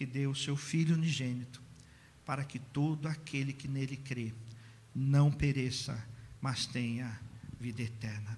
que 0.02 0.06
deu 0.08 0.32
o 0.32 0.36
seu 0.36 0.58
Filho 0.58 0.96
unigênito, 0.96 1.62
para 2.26 2.44
que 2.44 2.58
todo 2.58 3.08
aquele 3.08 3.54
que 3.54 3.68
nele 3.68 3.96
crê 3.96 4.34
não 4.96 5.32
pereça, 5.32 6.04
mas 6.42 6.66
tenha 6.66 7.20
vida 7.60 7.84
eterna. 7.84 8.36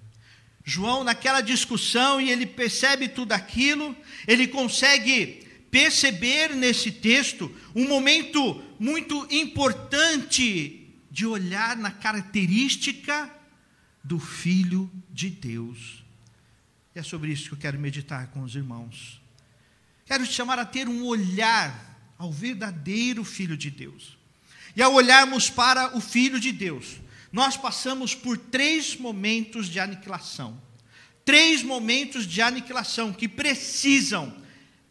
João, 0.62 1.02
naquela 1.02 1.40
discussão, 1.40 2.20
e 2.20 2.30
ele 2.30 2.44
percebe 2.44 3.08
tudo 3.08 3.32
aquilo, 3.32 3.96
ele 4.28 4.46
consegue 4.46 5.48
perceber 5.70 6.54
nesse 6.54 6.92
texto 6.92 7.50
um 7.74 7.88
momento 7.88 8.62
muito 8.78 9.26
importante 9.30 10.86
de 11.10 11.24
olhar 11.24 11.78
na 11.78 11.90
característica 11.90 13.34
do 14.02 14.18
Filho 14.18 14.92
de 15.10 15.30
Deus. 15.30 16.04
E 16.94 16.98
é 16.98 17.02
sobre 17.02 17.32
isso 17.32 17.48
que 17.48 17.54
eu 17.54 17.58
quero 17.58 17.78
meditar 17.78 18.26
com 18.26 18.42
os 18.42 18.54
irmãos. 18.54 19.23
Quero 20.14 20.28
te 20.28 20.32
chamar 20.32 20.60
a 20.60 20.64
ter 20.64 20.88
um 20.88 21.04
olhar 21.04 22.14
ao 22.16 22.30
verdadeiro 22.30 23.24
Filho 23.24 23.56
de 23.56 23.68
Deus. 23.68 24.16
E 24.76 24.80
ao 24.80 24.94
olharmos 24.94 25.50
para 25.50 25.96
o 25.96 26.00
Filho 26.00 26.38
de 26.38 26.52
Deus, 26.52 27.00
nós 27.32 27.56
passamos 27.56 28.14
por 28.14 28.38
três 28.38 28.96
momentos 28.96 29.66
de 29.66 29.80
aniquilação. 29.80 30.62
Três 31.24 31.64
momentos 31.64 32.28
de 32.28 32.40
aniquilação 32.40 33.12
que 33.12 33.26
precisam. 33.26 34.32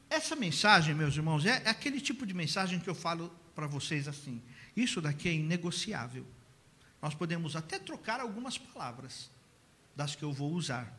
Essa 0.09 0.35
mensagem, 0.35 0.93
meus 0.93 1.15
irmãos, 1.15 1.45
é, 1.45 1.61
é 1.63 1.69
aquele 1.69 2.01
tipo 2.01 2.25
de 2.25 2.33
mensagem 2.33 2.77
que 2.77 2.89
eu 2.89 2.95
falo 2.95 3.33
para 3.55 3.65
vocês 3.65 4.09
assim. 4.09 4.41
Isso 4.75 4.99
daqui 4.99 5.29
é 5.29 5.33
inegociável. 5.35 6.27
Nós 7.01 7.15
podemos 7.15 7.55
até 7.55 7.79
trocar 7.79 8.19
algumas 8.19 8.57
palavras 8.57 9.31
das 9.95 10.15
que 10.15 10.23
eu 10.23 10.33
vou 10.33 10.51
usar 10.51 10.93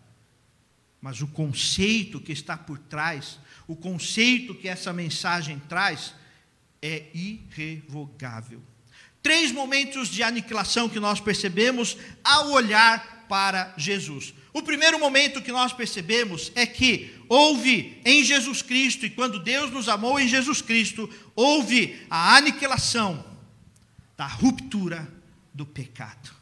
mas 1.04 1.20
o 1.20 1.26
conceito 1.26 2.18
que 2.18 2.32
está 2.32 2.56
por 2.56 2.78
trás, 2.78 3.38
o 3.68 3.76
conceito 3.76 4.54
que 4.54 4.66
essa 4.66 4.90
mensagem 4.90 5.60
traz, 5.68 6.14
é 6.80 7.08
irrevogável. 7.12 8.62
Três 9.22 9.52
momentos 9.52 10.08
de 10.08 10.22
aniquilação 10.22 10.88
que 10.88 10.98
nós 10.98 11.20
percebemos 11.20 11.98
ao 12.24 12.52
olhar 12.52 13.26
para 13.28 13.74
Jesus. 13.76 14.32
O 14.50 14.62
primeiro 14.62 14.98
momento 14.98 15.42
que 15.42 15.52
nós 15.52 15.74
percebemos 15.74 16.50
é 16.54 16.64
que 16.64 17.14
houve 17.28 18.00
em 18.02 18.24
Jesus 18.24 18.62
Cristo, 18.62 19.04
e 19.04 19.10
quando 19.10 19.38
Deus 19.38 19.70
nos 19.70 19.90
amou 19.90 20.18
em 20.18 20.26
Jesus 20.26 20.62
Cristo, 20.62 21.10
houve 21.36 22.00
a 22.08 22.34
aniquilação 22.34 23.22
da 24.16 24.26
ruptura 24.26 25.06
do 25.52 25.66
pecado. 25.66 26.34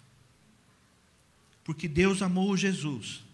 Porque 1.65 1.89
Deus 1.89 2.23
amou 2.23 2.57
Jesus 2.57 3.25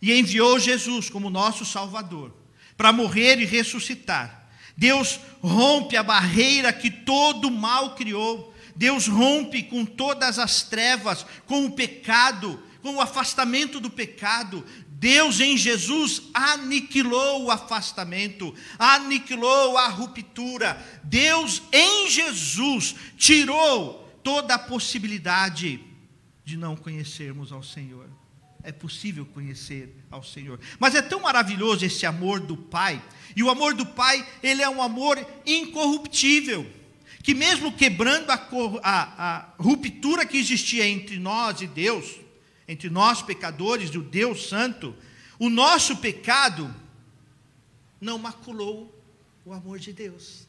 e 0.00 0.12
enviou 0.12 0.58
Jesus 0.58 1.10
como 1.10 1.30
nosso 1.30 1.64
Salvador 1.64 2.32
para 2.76 2.92
morrer 2.92 3.40
e 3.40 3.44
ressuscitar. 3.44 4.48
Deus 4.76 5.18
rompe 5.42 5.96
a 5.96 6.02
barreira 6.04 6.72
que 6.72 6.88
todo 6.88 7.50
mal 7.50 7.96
criou. 7.96 8.54
Deus 8.76 9.08
rompe 9.08 9.64
com 9.64 9.84
todas 9.84 10.38
as 10.38 10.62
trevas, 10.62 11.26
com 11.46 11.66
o 11.66 11.72
pecado, 11.72 12.62
com 12.80 12.94
o 12.94 13.00
afastamento 13.00 13.80
do 13.80 13.90
pecado. 13.90 14.64
Deus 14.88 15.40
em 15.40 15.56
Jesus 15.56 16.22
aniquilou 16.32 17.46
o 17.46 17.50
afastamento, 17.50 18.54
aniquilou 18.78 19.76
a 19.76 19.88
ruptura. 19.88 20.80
Deus 21.02 21.60
em 21.72 22.08
Jesus 22.08 22.94
tirou 23.16 24.08
toda 24.22 24.54
a 24.54 24.58
possibilidade 24.58 25.80
de 26.44 26.56
não 26.56 26.76
conhecermos 26.76 27.50
ao 27.50 27.64
Senhor 27.64 28.17
é 28.68 28.72
possível 28.72 29.24
conhecer 29.24 29.96
ao 30.10 30.22
Senhor. 30.22 30.60
Mas 30.78 30.94
é 30.94 31.00
tão 31.00 31.20
maravilhoso 31.20 31.86
esse 31.86 32.04
amor 32.04 32.38
do 32.38 32.54
Pai, 32.54 33.02
e 33.34 33.42
o 33.42 33.48
amor 33.48 33.72
do 33.72 33.86
Pai, 33.86 34.28
ele 34.42 34.60
é 34.60 34.68
um 34.68 34.82
amor 34.82 35.18
incorruptível, 35.46 36.70
que 37.22 37.32
mesmo 37.32 37.72
quebrando 37.72 38.30
a, 38.30 38.34
a, 38.82 39.36
a 39.36 39.54
ruptura 39.58 40.26
que 40.26 40.36
existia 40.36 40.86
entre 40.86 41.18
nós 41.18 41.62
e 41.62 41.66
Deus, 41.66 42.16
entre 42.68 42.90
nós 42.90 43.22
pecadores 43.22 43.88
e 43.88 43.96
o 43.96 44.02
Deus 44.02 44.50
Santo, 44.50 44.94
o 45.38 45.48
nosso 45.48 45.96
pecado 45.96 46.74
não 47.98 48.18
maculou 48.18 48.94
o 49.46 49.54
amor 49.54 49.78
de 49.78 49.94
Deus. 49.94 50.46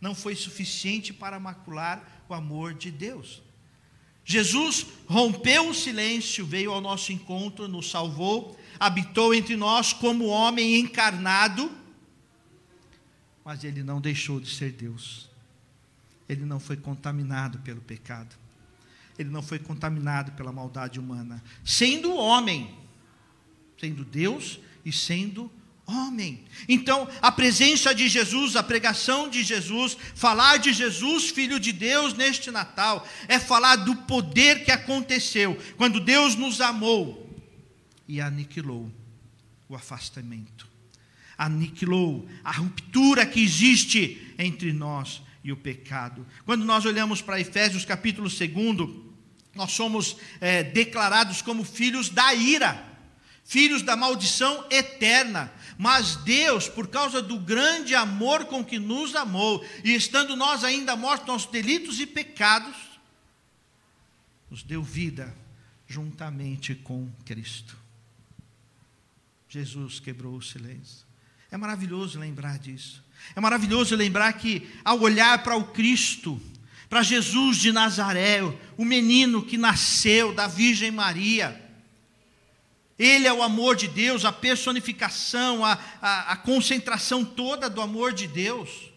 Não 0.00 0.12
foi 0.12 0.34
suficiente 0.34 1.12
para 1.12 1.38
macular 1.38 2.24
o 2.28 2.34
amor 2.34 2.74
de 2.74 2.90
Deus. 2.90 3.42
Jesus 4.30 4.86
rompeu 5.06 5.70
o 5.70 5.74
silêncio, 5.74 6.44
veio 6.44 6.70
ao 6.70 6.82
nosso 6.82 7.10
encontro, 7.10 7.66
nos 7.66 7.90
salvou, 7.90 8.60
habitou 8.78 9.32
entre 9.32 9.56
nós 9.56 9.94
como 9.94 10.26
homem 10.26 10.78
encarnado, 10.78 11.72
mas 13.42 13.64
ele 13.64 13.82
não 13.82 14.02
deixou 14.02 14.38
de 14.38 14.50
ser 14.50 14.72
Deus. 14.72 15.30
Ele 16.28 16.44
não 16.44 16.60
foi 16.60 16.76
contaminado 16.76 17.60
pelo 17.60 17.80
pecado. 17.80 18.36
Ele 19.18 19.30
não 19.30 19.40
foi 19.40 19.58
contaminado 19.58 20.32
pela 20.32 20.52
maldade 20.52 21.00
humana. 21.00 21.42
Sendo 21.64 22.14
homem, 22.14 22.76
sendo 23.80 24.04
Deus 24.04 24.60
e 24.84 24.92
sendo 24.92 25.50
homem. 25.88 26.44
Então, 26.68 27.08
a 27.22 27.32
presença 27.32 27.94
de 27.94 28.08
Jesus, 28.08 28.54
a 28.54 28.62
pregação 28.62 29.28
de 29.28 29.42
Jesus, 29.42 29.96
falar 30.14 30.58
de 30.58 30.72
Jesus, 30.72 31.30
filho 31.30 31.58
de 31.58 31.72
Deus, 31.72 32.12
neste 32.12 32.50
Natal, 32.50 33.08
é 33.26 33.38
falar 33.38 33.76
do 33.76 33.96
poder 33.96 34.64
que 34.64 34.70
aconteceu 34.70 35.58
quando 35.76 35.98
Deus 35.98 36.34
nos 36.36 36.60
amou 36.60 37.26
e 38.06 38.20
aniquilou 38.20 38.92
o 39.68 39.74
afastamento, 39.74 40.68
aniquilou 41.36 42.28
a 42.44 42.52
ruptura 42.52 43.24
que 43.24 43.42
existe 43.42 44.34
entre 44.38 44.72
nós 44.72 45.22
e 45.42 45.50
o 45.50 45.56
pecado. 45.56 46.26
Quando 46.44 46.64
nós 46.64 46.84
olhamos 46.84 47.22
para 47.22 47.40
Efésios 47.40 47.84
capítulo 47.84 48.28
2, 48.28 49.08
nós 49.54 49.72
somos 49.72 50.16
é, 50.40 50.62
declarados 50.62 51.42
como 51.42 51.64
filhos 51.64 52.08
da 52.08 52.34
ira, 52.34 52.84
filhos 53.44 53.82
da 53.82 53.96
maldição 53.96 54.66
eterna. 54.70 55.50
Mas 55.78 56.16
Deus, 56.16 56.68
por 56.68 56.88
causa 56.88 57.22
do 57.22 57.38
grande 57.38 57.94
amor 57.94 58.46
com 58.46 58.64
que 58.64 58.80
nos 58.80 59.14
amou, 59.14 59.64
e 59.84 59.94
estando 59.94 60.34
nós 60.34 60.64
ainda 60.64 60.96
mortos 60.96 61.28
nossos 61.28 61.50
delitos 61.50 62.00
e 62.00 62.06
pecados, 62.06 62.76
nos 64.50 64.64
deu 64.64 64.82
vida 64.82 65.32
juntamente 65.86 66.74
com 66.74 67.08
Cristo. 67.24 67.76
Jesus 69.48 70.00
quebrou 70.00 70.36
o 70.36 70.42
silêncio. 70.42 71.06
É 71.50 71.56
maravilhoso 71.56 72.18
lembrar 72.18 72.58
disso. 72.58 73.02
É 73.36 73.40
maravilhoso 73.40 73.94
lembrar 73.94 74.32
que, 74.32 74.68
ao 74.84 75.00
olhar 75.00 75.42
para 75.44 75.56
o 75.56 75.64
Cristo, 75.64 76.40
para 76.88 77.02
Jesus 77.02 77.58
de 77.58 77.70
Nazaré, 77.70 78.40
o 78.76 78.84
menino 78.84 79.44
que 79.44 79.56
nasceu 79.56 80.34
da 80.34 80.48
Virgem 80.48 80.90
Maria, 80.90 81.67
ele 82.98 83.26
é 83.28 83.32
o 83.32 83.42
amor 83.42 83.76
de 83.76 83.86
Deus, 83.86 84.24
a 84.24 84.32
personificação, 84.32 85.64
a, 85.64 85.78
a, 86.02 86.32
a 86.32 86.36
concentração 86.36 87.24
toda 87.24 87.70
do 87.70 87.80
amor 87.80 88.12
de 88.12 88.26
Deus. 88.26 88.90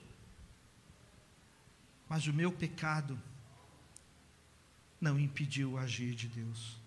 Mas 2.09 2.25
o 2.25 2.33
meu 2.33 2.51
pecado 2.51 3.21
não 4.99 5.19
impediu 5.19 5.73
o 5.73 5.77
agir 5.77 6.15
de 6.15 6.27
Deus. 6.27 6.77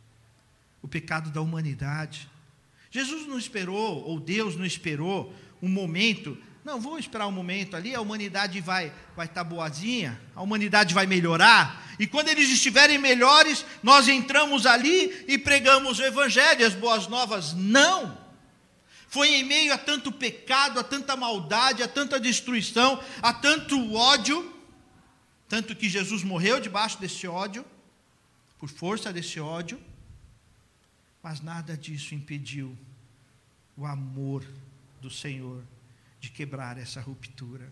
O 0.83 0.88
pecado 0.88 1.30
da 1.30 1.40
humanidade. 1.40 2.28
Jesus 2.90 3.26
não 3.26 3.38
esperou, 3.38 4.02
ou 4.04 4.21
Deus 4.21 4.56
não 4.56 4.64
esperou, 4.64 5.35
um 5.62 5.68
momento 5.68 6.37
não, 6.64 6.80
vou 6.80 6.99
esperar 6.99 7.26
um 7.26 7.33
momento 7.33 7.76
ali, 7.76 7.94
a 7.94 8.00
humanidade 8.00 8.61
vai 8.61 8.90
vai 9.14 9.26
estar 9.26 9.44
tá 9.44 9.49
boazinha, 9.49 10.18
a 10.35 10.42
humanidade 10.42 10.94
vai 10.94 11.06
melhorar, 11.06 11.85
e 11.99 12.06
quando 12.06 12.28
eles 12.28 12.49
estiverem 12.49 12.99
melhores, 12.99 13.64
nós 13.83 14.09
entramos 14.09 14.66
ali 14.66 15.25
e 15.28 15.38
pregamos 15.38 15.99
o 15.99 16.02
evangelho, 16.02 16.66
as 16.66 16.75
boas 16.75 17.06
novas. 17.06 17.52
Não. 17.52 18.18
Foi 19.09 19.28
em 19.28 19.44
meio 19.44 19.73
a 19.73 19.78
tanto 19.78 20.11
pecado, 20.11 20.80
a 20.80 20.83
tanta 20.83 21.16
maldade, 21.16 21.83
a 21.83 21.88
tanta 21.88 22.18
destruição, 22.18 23.00
a 23.23 23.33
tanto 23.33 23.94
ódio, 23.94 24.52
tanto 25.49 25.76
que 25.76 25.88
Jesus 25.88 26.25
morreu 26.25 26.59
debaixo 26.59 26.99
desse 26.99 27.28
ódio, 27.28 27.64
por 28.59 28.68
força 28.68 29.12
desse 29.12 29.38
ódio, 29.38 29.80
mas 31.23 31.40
nada 31.40 31.76
disso 31.76 32.14
impediu 32.14 32.76
o 33.76 33.87
amor 33.87 34.44
do 35.00 35.11
Senhor 35.11 35.62
de 36.24 36.30
quebrar 36.30 36.78
essa 36.78 37.02
ruptura. 37.02 37.70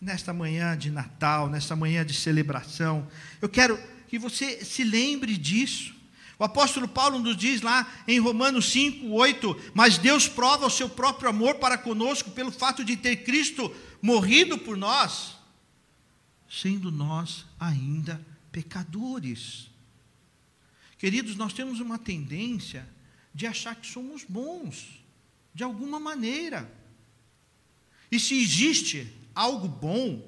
Nesta 0.00 0.32
manhã 0.32 0.76
de 0.76 0.90
Natal, 0.90 1.50
nesta 1.50 1.76
manhã 1.76 2.04
de 2.04 2.14
celebração, 2.14 3.06
eu 3.42 3.50
quero 3.50 3.78
que 4.08 4.18
você 4.18 4.64
se 4.64 4.82
lembre 4.82 5.36
disso. 5.36 5.94
O 6.38 6.44
apóstolo 6.44 6.88
Paulo 6.88 7.18
nos 7.18 7.36
diz 7.36 7.60
lá 7.60 7.86
em 8.06 8.18
Romanos 8.18 8.72
5, 8.72 9.08
8: 9.08 9.72
Mas 9.74 9.98
Deus 9.98 10.26
prova 10.26 10.66
o 10.66 10.70
seu 10.70 10.88
próprio 10.88 11.28
amor 11.28 11.56
para 11.56 11.76
conosco 11.76 12.30
pelo 12.30 12.50
fato 12.50 12.82
de 12.82 12.96
ter 12.96 13.16
Cristo 13.24 13.74
morrido 14.00 14.56
por 14.56 14.76
nós, 14.76 15.36
sendo 16.48 16.90
nós 16.90 17.44
ainda 17.60 18.24
pecadores. 18.50 19.68
Queridos, 20.96 21.36
nós 21.36 21.52
temos 21.52 21.78
uma 21.78 21.98
tendência 21.98 22.88
de 23.34 23.46
achar 23.46 23.74
que 23.76 23.86
somos 23.86 24.24
bons, 24.24 25.04
de 25.52 25.62
alguma 25.62 26.00
maneira. 26.00 26.77
E 28.10 28.18
se 28.18 28.40
existe 28.40 29.06
algo 29.34 29.68
bom, 29.68 30.22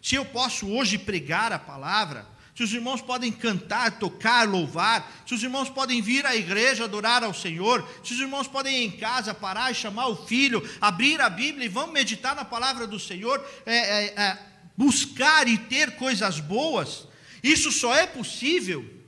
se 0.00 0.14
eu 0.14 0.24
posso 0.24 0.68
hoje 0.68 0.98
pregar 0.98 1.52
a 1.52 1.58
palavra, 1.58 2.26
se 2.54 2.62
os 2.62 2.72
irmãos 2.72 3.00
podem 3.00 3.32
cantar, 3.32 3.98
tocar, 3.98 4.46
louvar, 4.46 5.10
se 5.26 5.34
os 5.34 5.42
irmãos 5.42 5.70
podem 5.70 6.02
vir 6.02 6.26
à 6.26 6.36
igreja 6.36 6.84
adorar 6.84 7.24
ao 7.24 7.32
Senhor, 7.32 7.88
se 8.04 8.12
os 8.12 8.20
irmãos 8.20 8.46
podem 8.46 8.82
ir 8.82 8.86
em 8.86 8.90
casa 8.90 9.32
parar 9.32 9.70
e 9.70 9.74
chamar 9.74 10.08
o 10.08 10.26
filho, 10.26 10.62
abrir 10.80 11.20
a 11.20 11.30
Bíblia 11.30 11.64
e 11.64 11.68
vamos 11.68 11.94
meditar 11.94 12.36
na 12.36 12.44
palavra 12.44 12.86
do 12.86 13.00
Senhor, 13.00 13.42
é, 13.64 13.76
é, 13.76 14.04
é, 14.06 14.46
buscar 14.76 15.48
e 15.48 15.56
ter 15.56 15.96
coisas 15.96 16.40
boas, 16.40 17.06
isso 17.42 17.72
só 17.72 17.94
é 17.94 18.06
possível 18.06 19.02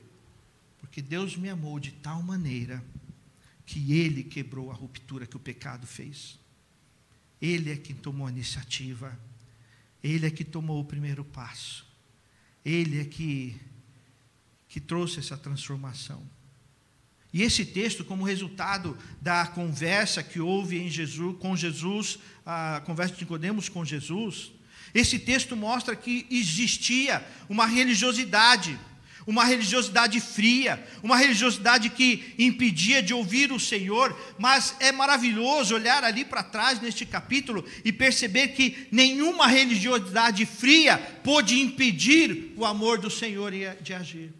porque 0.95 1.01
Deus 1.01 1.35
me 1.35 1.49
amou 1.49 1.77
de 1.77 1.91
tal 1.91 2.23
maneira 2.23 2.81
que 3.65 3.91
Ele 3.91 4.23
quebrou 4.23 4.71
a 4.71 4.73
ruptura 4.73 5.27
que 5.27 5.35
o 5.35 5.39
pecado 5.39 5.85
fez. 5.85 6.39
Ele 7.41 7.71
é 7.71 7.75
quem 7.75 7.95
tomou 7.95 8.27
a 8.27 8.31
iniciativa, 8.31 9.17
Ele 10.03 10.25
é 10.25 10.31
que 10.31 10.43
tomou 10.43 10.79
o 10.79 10.85
primeiro 10.85 11.23
passo, 11.23 11.85
Ele 12.63 13.01
é 13.01 13.05
que, 13.05 13.55
que 14.67 14.79
trouxe 14.79 15.19
essa 15.19 15.37
transformação. 15.37 16.23
E 17.33 17.41
esse 17.41 17.65
texto, 17.65 18.05
como 18.05 18.23
resultado 18.23 18.97
da 19.21 19.45
conversa 19.45 20.23
que 20.23 20.39
houve 20.39 20.77
em 20.77 20.89
Jesus, 20.89 21.37
com 21.37 21.55
Jesus, 21.55 22.17
a 22.45 22.81
conversa 22.85 23.13
de 23.13 23.21
Nicodemos 23.21 23.67
com 23.67 23.83
Jesus, 23.83 24.53
esse 24.93 25.19
texto 25.19 25.53
mostra 25.53 25.93
que 25.97 26.25
existia 26.31 27.21
uma 27.49 27.65
religiosidade 27.65 28.79
uma 29.27 29.43
religiosidade 29.43 30.19
fria, 30.19 30.85
uma 31.01 31.17
religiosidade 31.17 31.89
que 31.89 32.35
impedia 32.37 33.01
de 33.01 33.13
ouvir 33.13 33.51
o 33.51 33.59
Senhor, 33.59 34.15
mas 34.37 34.75
é 34.79 34.91
maravilhoso 34.91 35.73
olhar 35.73 36.03
ali 36.03 36.23
para 36.23 36.43
trás 36.43 36.79
neste 36.79 37.05
capítulo 37.05 37.65
e 37.83 37.91
perceber 37.91 38.49
que 38.49 38.87
nenhuma 38.91 39.47
religiosidade 39.47 40.45
fria 40.45 40.97
pôde 41.23 41.59
impedir 41.59 42.53
o 42.55 42.65
amor 42.65 42.99
do 42.99 43.09
Senhor 43.09 43.51
de 43.81 43.93
agir. 43.93 44.31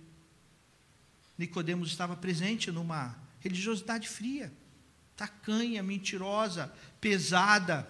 Nicodemos 1.38 1.90
estava 1.90 2.16
presente 2.16 2.72
numa 2.72 3.18
religiosidade 3.40 4.08
fria, 4.08 4.54
tacanha, 5.18 5.82
mentirosa, 5.82 6.72
pesada. 7.02 7.90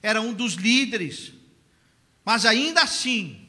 Era 0.00 0.20
um 0.20 0.32
dos 0.32 0.54
líderes. 0.54 1.32
Mas 2.24 2.46
ainda 2.46 2.82
assim, 2.82 3.46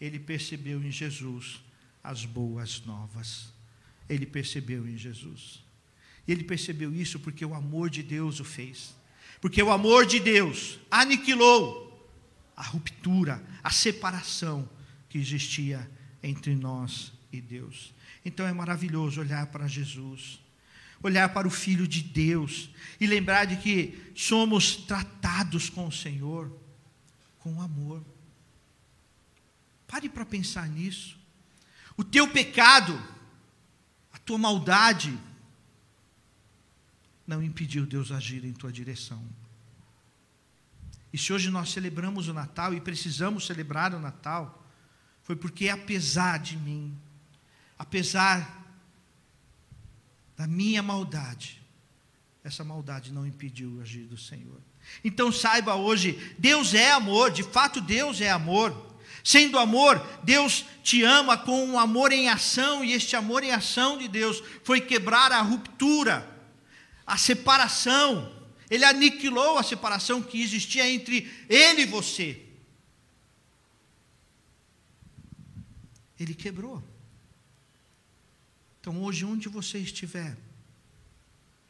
ele 0.00 0.18
percebeu 0.18 0.82
em 0.82 0.90
Jesus 0.90 1.60
as 2.02 2.24
boas 2.24 2.82
novas. 2.84 3.52
Ele 4.08 4.26
percebeu 4.26 4.86
em 4.88 4.96
Jesus. 4.96 5.62
E 6.26 6.32
ele 6.32 6.44
percebeu 6.44 6.94
isso 6.94 7.18
porque 7.18 7.44
o 7.44 7.54
amor 7.54 7.90
de 7.90 8.02
Deus 8.02 8.40
o 8.40 8.44
fez. 8.44 8.94
Porque 9.40 9.62
o 9.62 9.70
amor 9.70 10.06
de 10.06 10.20
Deus 10.20 10.78
aniquilou 10.90 11.90
a 12.56 12.62
ruptura, 12.62 13.42
a 13.62 13.70
separação 13.70 14.68
que 15.08 15.18
existia 15.18 15.90
entre 16.22 16.54
nós 16.54 17.12
e 17.32 17.40
Deus. 17.40 17.94
Então 18.24 18.46
é 18.46 18.52
maravilhoso 18.52 19.20
olhar 19.20 19.46
para 19.46 19.66
Jesus, 19.66 20.40
olhar 21.02 21.30
para 21.30 21.48
o 21.48 21.50
Filho 21.50 21.88
de 21.88 22.02
Deus 22.02 22.70
e 23.00 23.06
lembrar 23.06 23.46
de 23.46 23.56
que 23.56 24.12
somos 24.14 24.76
tratados 24.76 25.70
com 25.70 25.86
o 25.86 25.92
Senhor 25.92 26.52
com 27.38 27.60
amor. 27.60 28.04
Pare 29.86 30.08
para 30.08 30.24
pensar 30.24 30.68
nisso. 30.68 31.18
O 32.00 32.04
teu 32.04 32.26
pecado, 32.26 32.98
a 34.10 34.16
tua 34.16 34.38
maldade, 34.38 35.18
não 37.26 37.42
impediu 37.42 37.84
Deus 37.84 38.10
agir 38.10 38.42
em 38.42 38.54
tua 38.54 38.72
direção. 38.72 39.22
E 41.12 41.18
se 41.18 41.30
hoje 41.30 41.50
nós 41.50 41.70
celebramos 41.70 42.26
o 42.26 42.32
Natal 42.32 42.72
e 42.72 42.80
precisamos 42.80 43.44
celebrar 43.44 43.92
o 43.94 44.00
Natal, 44.00 44.66
foi 45.24 45.36
porque 45.36 45.68
apesar 45.68 46.38
de 46.38 46.56
mim, 46.56 46.96
apesar 47.78 48.64
da 50.38 50.46
minha 50.46 50.82
maldade, 50.82 51.62
essa 52.42 52.64
maldade 52.64 53.12
não 53.12 53.26
impediu 53.26 53.76
o 53.76 53.82
agir 53.82 54.06
do 54.06 54.16
Senhor. 54.16 54.62
Então 55.04 55.30
saiba 55.30 55.74
hoje, 55.74 56.34
Deus 56.38 56.72
é 56.72 56.92
amor, 56.92 57.30
de 57.30 57.42
fato 57.42 57.78
Deus 57.78 58.22
é 58.22 58.30
amor. 58.30 58.89
Sendo 59.22 59.58
amor, 59.58 59.98
Deus 60.22 60.64
te 60.82 61.02
ama 61.02 61.36
com 61.36 61.64
um 61.64 61.78
amor 61.78 62.12
em 62.12 62.28
ação, 62.28 62.84
e 62.84 62.92
este 62.92 63.16
amor 63.16 63.42
em 63.42 63.52
ação 63.52 63.98
de 63.98 64.08
Deus 64.08 64.42
foi 64.64 64.80
quebrar 64.80 65.32
a 65.32 65.42
ruptura, 65.42 66.28
a 67.06 67.16
separação. 67.18 68.34
Ele 68.70 68.84
aniquilou 68.84 69.58
a 69.58 69.62
separação 69.62 70.22
que 70.22 70.40
existia 70.40 70.88
entre 70.88 71.30
ele 71.48 71.82
e 71.82 71.86
você. 71.86 72.46
Ele 76.18 76.34
quebrou. 76.34 76.82
Então, 78.80 79.02
hoje, 79.02 79.24
onde 79.24 79.48
você 79.48 79.78
estiver, 79.78 80.36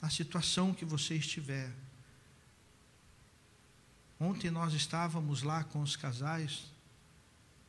na 0.01 0.09
situação 0.09 0.73
que 0.73 0.85
você 0.85 1.15
estiver. 1.15 1.71
Ontem 4.19 4.51
nós 4.51 4.73
estávamos 4.73 5.43
lá 5.43 5.65
com 5.65 5.81
os 5.81 5.97
casais, 5.97 6.65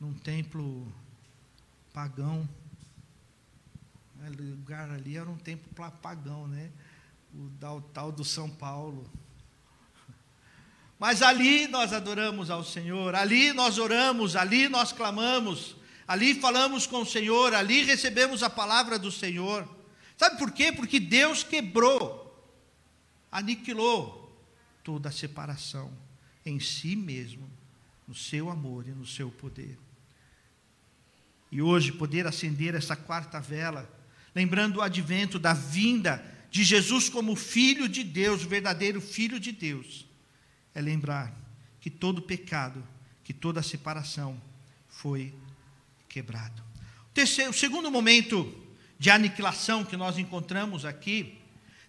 num 0.02 0.12
templo 0.14 0.92
pagão. 1.92 2.48
O 4.20 4.42
lugar 4.42 4.90
ali 4.90 5.16
era 5.16 5.30
um 5.30 5.36
templo 5.36 5.72
pagão, 6.02 6.48
né? 6.48 6.72
O 7.32 7.80
tal 7.94 8.10
do 8.10 8.24
São 8.24 8.50
Paulo. 8.50 9.08
Mas 10.98 11.22
ali 11.22 11.68
nós 11.68 11.92
adoramos 11.92 12.50
ao 12.50 12.64
Senhor, 12.64 13.14
ali 13.14 13.52
nós 13.52 13.78
oramos, 13.78 14.34
ali 14.34 14.68
nós 14.68 14.90
clamamos, 14.92 15.76
ali 16.06 16.34
falamos 16.34 16.84
com 16.84 17.02
o 17.02 17.06
Senhor, 17.06 17.54
ali 17.54 17.84
recebemos 17.84 18.42
a 18.42 18.50
palavra 18.50 18.98
do 18.98 19.10
Senhor. 19.10 19.68
Sabe 20.16 20.36
por 20.36 20.50
quê? 20.50 20.72
Porque 20.72 20.98
Deus 20.98 21.44
quebrou, 21.44 22.52
aniquilou 23.30 24.36
toda 24.82 25.10
a 25.10 25.12
separação 25.12 25.92
em 26.44 26.58
si 26.58 26.96
mesmo, 26.96 27.48
no 28.06 28.16
seu 28.16 28.50
amor 28.50 28.86
e 28.88 28.90
no 28.90 29.06
seu 29.06 29.30
poder. 29.30 29.78
E 31.52 31.60
hoje 31.60 31.92
poder 31.92 32.26
acender 32.26 32.74
essa 32.74 32.96
quarta 32.96 33.38
vela, 33.38 33.88
lembrando 34.34 34.78
o 34.78 34.82
advento 34.82 35.38
da 35.38 35.52
vinda 35.52 36.24
de 36.50 36.64
Jesus 36.64 37.10
como 37.10 37.36
Filho 37.36 37.86
de 37.86 38.02
Deus, 38.02 38.42
o 38.42 38.48
verdadeiro 38.48 39.02
Filho 39.02 39.38
de 39.38 39.52
Deus 39.52 40.06
é 40.74 40.80
lembrar 40.80 41.30
que 41.80 41.90
todo 41.90 42.22
pecado, 42.22 42.82
que 43.22 43.32
toda 43.32 43.62
separação 43.62 44.40
foi 44.88 45.34
quebrado. 46.08 46.62
O, 47.10 47.12
terceiro, 47.12 47.50
o 47.50 47.54
segundo 47.54 47.90
momento 47.90 48.50
de 48.98 49.10
aniquilação 49.10 49.84
que 49.84 49.96
nós 49.96 50.16
encontramos 50.16 50.84
aqui, 50.84 51.38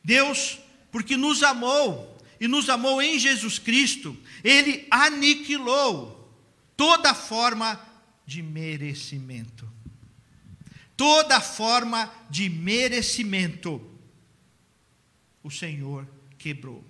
Deus, 0.04 0.60
porque 0.92 1.16
nos 1.16 1.42
amou 1.42 2.18
e 2.40 2.48
nos 2.48 2.70
amou 2.70 3.02
em 3.02 3.18
Jesus 3.18 3.60
Cristo, 3.60 4.18
Ele 4.44 4.86
aniquilou 4.92 6.20
toda 6.76 7.14
forma 7.14 7.76
de 7.76 7.93
merecimento. 8.42 9.72
Toda 10.96 11.42
forma 11.42 12.12
de 12.30 12.50
merecimento, 12.50 13.82
o 15.42 15.50
Senhor 15.50 16.08
quebrou. 16.38 16.84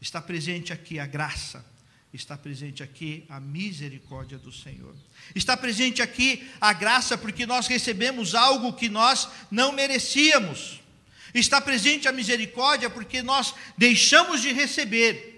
Está 0.00 0.20
presente 0.20 0.72
aqui 0.72 0.98
a 0.98 1.06
graça, 1.06 1.64
está 2.12 2.36
presente 2.36 2.82
aqui 2.82 3.24
a 3.28 3.40
misericórdia 3.40 4.38
do 4.38 4.52
Senhor. 4.52 4.94
Está 5.34 5.56
presente 5.56 6.02
aqui 6.02 6.48
a 6.60 6.72
graça 6.72 7.16
porque 7.16 7.46
nós 7.46 7.66
recebemos 7.66 8.34
algo 8.34 8.74
que 8.74 8.88
nós 8.88 9.28
não 9.50 9.72
merecíamos. 9.72 10.80
Está 11.34 11.60
presente 11.60 12.06
a 12.06 12.12
misericórdia 12.12 12.88
porque 12.88 13.22
nós 13.22 13.54
deixamos 13.76 14.42
de 14.42 14.52
receber 14.52 15.36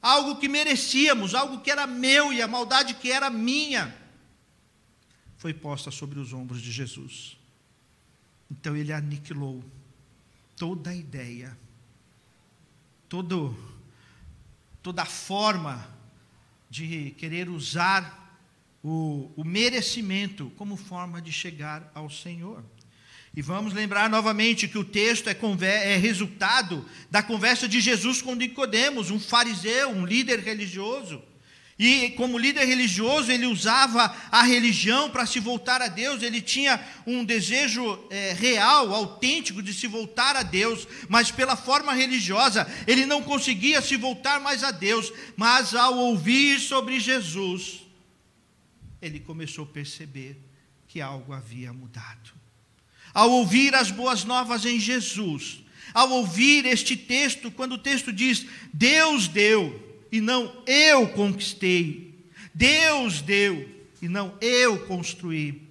algo 0.00 0.36
que 0.36 0.48
merecíamos, 0.48 1.34
algo 1.34 1.60
que 1.60 1.70
era 1.70 1.86
meu 1.86 2.32
e 2.32 2.42
a 2.42 2.48
maldade 2.48 2.94
que 2.94 3.10
era 3.10 3.30
minha. 3.30 4.01
Foi 5.42 5.52
posta 5.52 5.90
sobre 5.90 6.20
os 6.20 6.32
ombros 6.32 6.62
de 6.62 6.70
Jesus. 6.70 7.36
Então 8.48 8.76
ele 8.76 8.92
aniquilou 8.92 9.60
toda 10.56 10.90
a 10.90 10.94
ideia, 10.94 11.58
todo 13.08 13.52
toda 14.80 15.04
forma 15.04 15.84
de 16.70 17.10
querer 17.18 17.48
usar 17.48 18.38
o, 18.84 19.32
o 19.34 19.42
merecimento 19.42 20.52
como 20.56 20.76
forma 20.76 21.20
de 21.20 21.32
chegar 21.32 21.90
ao 21.92 22.08
Senhor. 22.08 22.62
E 23.34 23.42
vamos 23.42 23.72
lembrar 23.72 24.08
novamente 24.08 24.68
que 24.68 24.78
o 24.78 24.84
texto 24.84 25.26
é, 25.28 25.34
é, 25.92 25.96
resultado 25.96 26.88
da 27.10 27.20
conversa 27.20 27.66
de 27.66 27.80
Jesus 27.80 28.22
com 28.22 28.36
Nicodemos, 28.36 29.10
um 29.10 29.18
fariseu, 29.18 29.90
um 29.90 30.06
líder 30.06 30.38
religioso. 30.38 31.20
E 31.78 32.10
como 32.10 32.38
líder 32.38 32.64
religioso, 32.64 33.32
ele 33.32 33.46
usava 33.46 34.14
a 34.30 34.42
religião 34.42 35.10
para 35.10 35.26
se 35.26 35.40
voltar 35.40 35.80
a 35.80 35.88
Deus, 35.88 36.22
ele 36.22 36.40
tinha 36.40 36.80
um 37.06 37.24
desejo 37.24 37.98
é, 38.10 38.32
real, 38.34 38.94
autêntico 38.94 39.62
de 39.62 39.72
se 39.72 39.86
voltar 39.86 40.36
a 40.36 40.42
Deus, 40.42 40.86
mas 41.08 41.30
pela 41.30 41.56
forma 41.56 41.94
religiosa, 41.94 42.70
ele 42.86 43.06
não 43.06 43.22
conseguia 43.22 43.80
se 43.80 43.96
voltar 43.96 44.38
mais 44.40 44.62
a 44.62 44.70
Deus. 44.70 45.12
Mas 45.36 45.74
ao 45.74 45.96
ouvir 45.96 46.60
sobre 46.60 47.00
Jesus, 47.00 47.80
ele 49.00 49.18
começou 49.18 49.64
a 49.64 49.68
perceber 49.68 50.38
que 50.86 51.00
algo 51.00 51.32
havia 51.32 51.72
mudado. 51.72 52.32
Ao 53.14 53.30
ouvir 53.30 53.74
as 53.74 53.90
boas 53.90 54.24
novas 54.24 54.64
em 54.64 54.78
Jesus, 54.78 55.62
ao 55.92 56.10
ouvir 56.10 56.64
este 56.66 56.96
texto, 56.96 57.50
quando 57.50 57.72
o 57.72 57.78
texto 57.78 58.12
diz: 58.12 58.46
Deus 58.72 59.26
deu, 59.26 59.91
e 60.12 60.20
não 60.20 60.62
eu 60.66 61.08
conquistei. 61.08 62.28
Deus 62.54 63.22
deu 63.22 63.68
e 64.02 64.08
não 64.08 64.36
eu 64.42 64.86
construí. 64.86 65.66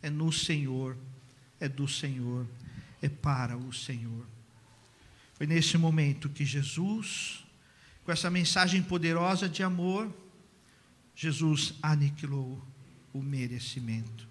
É 0.00 0.08
no 0.08 0.32
Senhor, 0.32 0.96
é 1.58 1.68
do 1.68 1.88
Senhor, 1.88 2.46
é 3.02 3.08
para 3.08 3.56
o 3.56 3.72
Senhor. 3.72 4.24
Foi 5.34 5.46
nesse 5.46 5.76
momento 5.76 6.28
que 6.28 6.44
Jesus, 6.44 7.44
com 8.04 8.12
essa 8.12 8.30
mensagem 8.30 8.82
poderosa 8.82 9.48
de 9.48 9.62
amor, 9.62 10.14
Jesus 11.14 11.74
aniquilou 11.82 12.62
o 13.12 13.20
merecimento. 13.20 14.28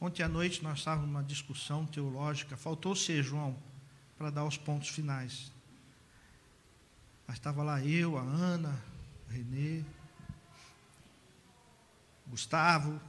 Ontem 0.00 0.22
à 0.22 0.28
noite 0.28 0.62
nós 0.62 0.80
estávamos 0.80 1.08
numa 1.08 1.24
discussão 1.24 1.86
teológica, 1.86 2.56
faltou 2.56 2.94
ser 2.94 3.22
João 3.22 3.56
para 4.18 4.28
dar 4.28 4.44
os 4.44 4.58
pontos 4.58 4.90
finais. 4.90 5.50
Mas 7.26 7.36
estava 7.36 7.62
lá 7.62 7.82
eu, 7.84 8.18
a 8.18 8.22
Ana, 8.22 8.82
o 9.26 9.32
Renê, 9.32 9.82
Gustavo. 12.26 13.00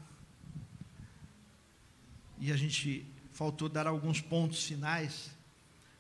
E 2.40 2.52
a 2.52 2.58
gente 2.58 3.06
faltou 3.32 3.68
dar 3.68 3.88
alguns 3.88 4.22
pontos 4.22 4.64
finais, 4.64 5.32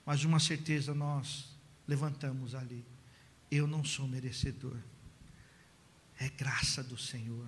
mas 0.05 0.23
uma 0.23 0.39
certeza 0.39 0.93
nós 0.93 1.49
levantamos 1.87 2.55
ali. 2.55 2.85
Eu 3.51 3.67
não 3.67 3.83
sou 3.83 4.07
merecedor. 4.07 4.77
É 6.17 6.29
graça 6.29 6.83
do 6.83 6.97
Senhor. 6.97 7.45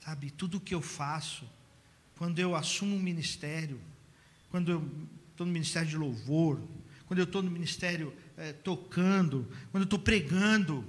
Sabe, 0.00 0.30
tudo 0.30 0.60
que 0.60 0.74
eu 0.74 0.82
faço, 0.82 1.48
quando 2.16 2.38
eu 2.38 2.54
assumo 2.54 2.96
um 2.96 3.00
ministério, 3.00 3.80
quando 4.50 4.70
eu 4.70 5.08
estou 5.30 5.46
no 5.46 5.52
ministério 5.52 5.88
de 5.88 5.96
louvor, 5.96 6.60
quando 7.06 7.18
eu 7.18 7.24
estou 7.24 7.42
no 7.42 7.50
ministério 7.50 8.16
é, 8.36 8.52
tocando, 8.52 9.46
quando 9.70 9.82
eu 9.82 9.84
estou 9.84 9.98
pregando, 9.98 10.84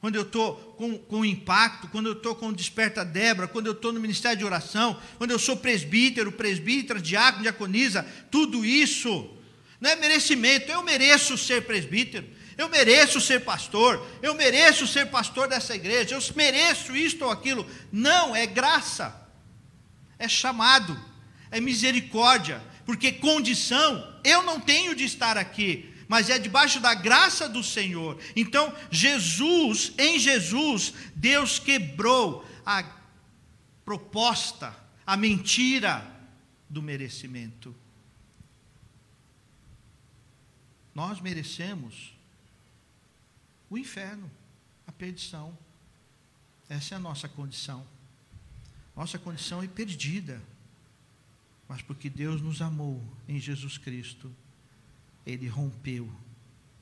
quando 0.00 0.14
eu 0.14 0.22
estou 0.22 0.54
com, 0.76 0.96
com 0.96 1.24
impacto, 1.24 1.88
quando 1.88 2.06
eu 2.06 2.12
estou 2.12 2.34
com 2.34 2.52
Desperta 2.52 3.04
Débora, 3.04 3.48
quando 3.48 3.66
eu 3.66 3.72
estou 3.72 3.92
no 3.92 4.00
ministério 4.00 4.38
de 4.38 4.44
oração, 4.44 5.00
quando 5.16 5.32
eu 5.32 5.38
sou 5.38 5.56
presbítero, 5.56 6.30
presbítera, 6.30 7.00
diácono, 7.00 7.42
diaconisa, 7.42 8.06
tudo 8.30 8.64
isso 8.64 9.28
não 9.80 9.90
é 9.90 9.96
merecimento, 9.96 10.70
eu 10.70 10.82
mereço 10.82 11.36
ser 11.36 11.64
presbítero, 11.64 12.26
eu 12.56 12.68
mereço 12.68 13.20
ser 13.20 13.40
pastor, 13.40 14.04
eu 14.20 14.34
mereço 14.34 14.86
ser 14.86 15.06
pastor 15.06 15.48
dessa 15.48 15.74
igreja, 15.74 16.16
eu 16.16 16.22
mereço 16.34 16.96
isto 16.96 17.24
ou 17.24 17.30
aquilo. 17.30 17.68
Não, 17.92 18.34
é 18.34 18.46
graça, 18.46 19.28
é 20.18 20.28
chamado, 20.28 20.98
é 21.50 21.60
misericórdia, 21.60 22.60
porque 22.84 23.12
condição 23.12 24.20
eu 24.24 24.42
não 24.42 24.60
tenho 24.60 24.94
de 24.94 25.04
estar 25.04 25.36
aqui, 25.36 25.92
mas 26.08 26.30
é 26.30 26.38
debaixo 26.38 26.80
da 26.80 26.94
graça 26.94 27.48
do 27.48 27.62
Senhor. 27.62 28.18
Então, 28.34 28.74
Jesus, 28.90 29.92
em 29.98 30.18
Jesus, 30.18 30.94
Deus 31.14 31.58
quebrou 31.58 32.44
a 32.64 32.82
proposta, 33.84 34.74
a 35.06 35.16
mentira 35.16 36.04
do 36.68 36.82
merecimento. 36.82 37.74
Nós 40.94 41.20
merecemos 41.20 42.12
o 43.70 43.76
inferno, 43.76 44.30
a 44.86 44.92
perdição. 44.92 45.56
Essa 46.68 46.94
é 46.94 46.96
a 46.96 47.00
nossa 47.00 47.28
condição. 47.28 47.86
Nossa 48.96 49.18
condição 49.18 49.62
é 49.62 49.68
perdida. 49.68 50.42
Mas 51.68 51.82
porque 51.82 52.08
Deus 52.08 52.40
nos 52.40 52.62
amou 52.62 53.02
em 53.28 53.38
Jesus 53.38 53.76
Cristo, 53.76 54.34
Ele 55.28 55.46
rompeu 55.46 56.10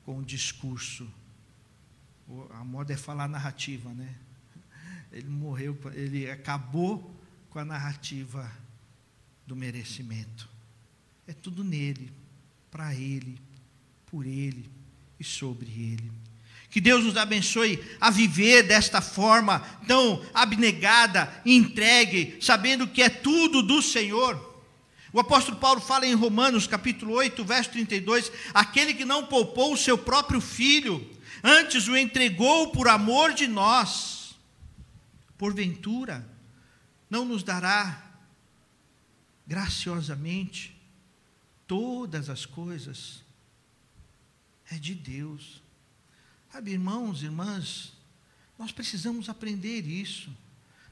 com 0.05 0.19
o 0.19 0.23
discurso. 0.23 1.05
A 2.51 2.63
moda 2.63 2.93
é 2.93 2.97
falar 2.97 3.27
narrativa, 3.27 3.93
né? 3.93 4.15
Ele 5.11 5.27
morreu, 5.27 5.77
ele 5.93 6.29
acabou 6.29 7.13
com 7.49 7.59
a 7.59 7.65
narrativa 7.65 8.49
do 9.45 9.55
merecimento. 9.55 10.49
É 11.25 11.33
tudo 11.33 11.63
nele, 11.63 12.11
para 12.69 12.93
ele, 12.93 13.39
por 14.05 14.25
ele 14.25 14.69
e 15.19 15.23
sobre 15.23 15.69
ele. 15.69 16.11
Que 16.69 16.81
Deus 16.81 17.05
nos 17.05 17.17
abençoe 17.17 17.81
a 17.99 18.09
viver 18.09 18.63
desta 18.63 19.01
forma 19.01 19.59
tão 19.87 20.23
abnegada, 20.33 21.41
entregue, 21.45 22.37
sabendo 22.41 22.87
que 22.87 23.01
é 23.01 23.09
tudo 23.09 23.63
do 23.63 23.81
Senhor 23.81 24.46
O 25.13 25.19
apóstolo 25.19 25.57
Paulo 25.57 25.79
fala 25.79 26.05
em 26.05 26.13
Romanos, 26.13 26.67
capítulo 26.67 27.13
8, 27.13 27.43
verso 27.45 27.71
32, 27.71 28.31
aquele 28.53 28.93
que 28.93 29.05
não 29.05 29.25
poupou 29.25 29.73
o 29.73 29.77
seu 29.77 29.97
próprio 29.97 30.41
filho, 30.41 31.09
antes 31.43 31.87
o 31.87 31.95
entregou 31.95 32.71
por 32.71 32.87
amor 32.87 33.33
de 33.33 33.47
nós, 33.47 34.35
porventura, 35.37 36.27
não 37.09 37.23
nos 37.23 37.41
dará 37.41 38.03
graciosamente 39.45 40.75
todas 41.65 42.29
as 42.29 42.45
coisas? 42.45 43.23
É 44.69 44.77
de 44.77 44.93
Deus. 44.93 45.61
Sabe, 46.51 46.71
irmãos, 46.71 47.23
irmãs, 47.23 47.93
nós 48.59 48.71
precisamos 48.71 49.29
aprender 49.29 49.87
isso. 49.87 50.29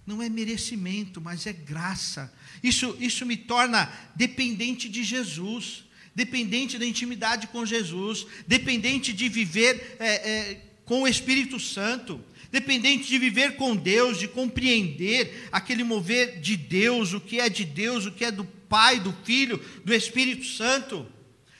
Não 0.06 0.22
é 0.22 0.30
merecimento, 0.30 1.20
mas 1.20 1.48
é 1.48 1.54
graça. 1.54 2.32
Isso, 2.62 2.96
isso 3.00 3.26
me 3.26 3.36
torna 3.36 3.91
dependente 4.15 4.88
de 4.88 5.04
Jesus, 5.04 5.84
dependente 6.13 6.78
da 6.78 6.86
intimidade 6.86 7.48
com 7.48 7.65
Jesus, 7.65 8.26
dependente 8.48 9.12
de 9.12 9.28
viver 9.28 9.98
é, 10.00 10.30
é, 10.30 10.62
com 10.86 11.02
o 11.02 11.08
Espírito 11.08 11.60
Santo, 11.60 12.24
dependente 12.52 13.08
de 13.08 13.18
viver 13.18 13.56
com 13.56 13.76
Deus, 13.76 14.20
de 14.20 14.28
compreender 14.28 15.50
aquele 15.52 15.84
mover 15.84 16.39
de 16.39 16.56
Deus, 16.56 17.13
o 17.13 17.20
que 17.20 17.39
é 17.39 17.50
de 17.50 17.65
Deus, 17.65 18.06
o 18.06 18.12
que 18.12 18.24
é 18.24 18.32
do 18.32 18.46
Pai, 18.46 19.00
do 19.00 19.12
Filho, 19.24 19.58
do 19.84 19.94
Espírito 19.94 20.46
Santo, 20.46 21.06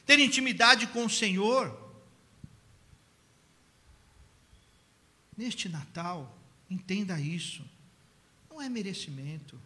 ter 0.06 0.20
intimidade 0.20 0.88
com 0.88 1.06
o 1.06 1.10
Senhor. 1.10 1.84
Neste 5.36 5.68
Natal, 5.68 6.40
entenda 6.70 7.20
isso. 7.20 7.64
Não 8.56 8.62
é 8.62 8.70
merecimento. 8.70 9.60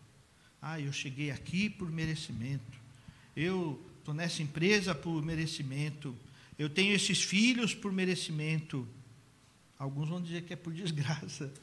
Ah, 0.59 0.79
eu 0.79 0.91
cheguei 0.91 1.29
aqui 1.29 1.69
por 1.69 1.91
merecimento. 1.91 2.75
Eu 3.35 3.79
estou 3.99 4.15
nessa 4.15 4.41
empresa 4.41 4.95
por 4.95 5.21
merecimento. 5.21 6.15
Eu 6.57 6.71
tenho 6.71 6.95
esses 6.95 7.21
filhos 7.21 7.75
por 7.75 7.91
merecimento. 7.91 8.87
Alguns 9.77 10.09
vão 10.09 10.19
dizer 10.19 10.41
que 10.41 10.53
é 10.53 10.55
por 10.55 10.73
desgraça. 10.73 11.53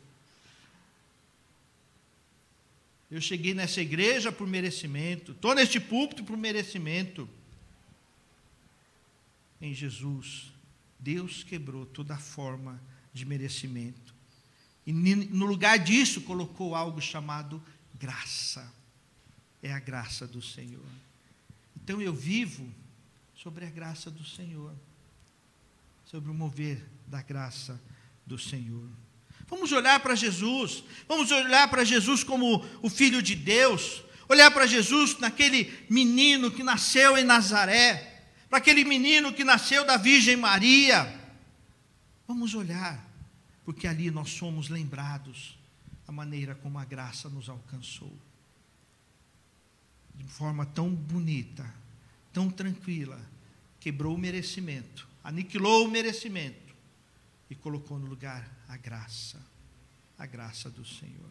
Eu 3.11 3.21
cheguei 3.21 3.55
nessa 3.55 3.81
igreja 3.81 4.31
por 4.31 4.47
merecimento. 4.47 5.33
Estou 5.33 5.53
neste 5.53 5.81
púlpito 5.81 6.23
por 6.23 6.37
merecimento. 6.37 7.29
Em 9.61 9.75
Jesus, 9.75 10.53
Deus 10.97 11.43
quebrou 11.43 11.87
toda 11.87 12.17
forma 12.17 12.81
de 13.13 13.25
merecimento. 13.25 14.16
E 14.87 14.93
no 14.93 15.47
lugar 15.47 15.79
disso 15.81 16.21
colocou 16.21 16.75
algo 16.75 17.01
chamado 17.01 17.61
graça. 17.99 18.73
É 19.61 19.73
a 19.73 19.81
graça 19.81 20.27
do 20.27 20.41
Senhor. 20.41 20.85
Então 21.75 22.01
eu 22.01 22.15
vivo 22.15 22.73
sobre 23.35 23.67
a 23.67 23.71
graça 23.71 24.11
do 24.11 24.25
Senhor, 24.25 24.73
sobre 26.05 26.31
o 26.31 26.35
mover 26.35 26.85
da 27.07 27.21
graça 27.21 27.81
do 28.25 28.39
Senhor. 28.39 28.89
Vamos 29.49 29.73
olhar 29.73 29.99
para 30.01 30.15
Jesus, 30.15 30.85
vamos 31.09 31.31
olhar 31.31 31.69
para 31.69 31.85
Jesus 31.85 32.23
como 32.23 32.65
o 32.83 32.91
Filho 32.91 33.23
de 33.23 33.35
Deus, 33.35 34.03
olhar 34.29 34.51
para 34.51 34.67
Jesus 34.67 35.19
naquele 35.19 35.73
menino 35.89 36.51
que 36.51 36.63
nasceu 36.63 37.17
em 37.17 37.25
Nazaré, 37.25 38.25
para 38.49 38.59
aquele 38.59 38.85
menino 38.85 39.33
que 39.33 39.45
nasceu 39.45 39.85
da 39.85 39.97
Virgem 39.97 40.37
Maria. 40.37 41.21
Vamos 42.27 42.55
olhar 42.55 43.06
porque 43.67 43.89
ali 43.89 44.13
nós 44.13 44.31
somos 44.31 44.69
lembrados 44.69 45.59
a 46.07 46.13
maneira 46.13 46.55
como 46.55 46.79
a 46.79 46.85
graça 46.85 47.29
nos 47.29 47.49
alcançou. 47.49 48.17
De 50.15 50.25
forma 50.29 50.65
tão 50.65 50.89
bonita, 50.89 51.69
tão 52.33 52.49
tranquila, 52.49 53.21
quebrou 53.81 54.15
o 54.15 54.19
merecimento, 54.19 55.09
aniquilou 55.23 55.85
o 55.85 55.91
merecimento 55.91 56.77
e 57.51 57.57
colocou 57.57 57.99
no 57.99 58.07
lugar 58.07 58.49
a 58.69 58.77
graça, 58.77 59.45
a 60.17 60.25
graça 60.27 60.71
do 60.71 60.85
Senhor. 60.85 61.31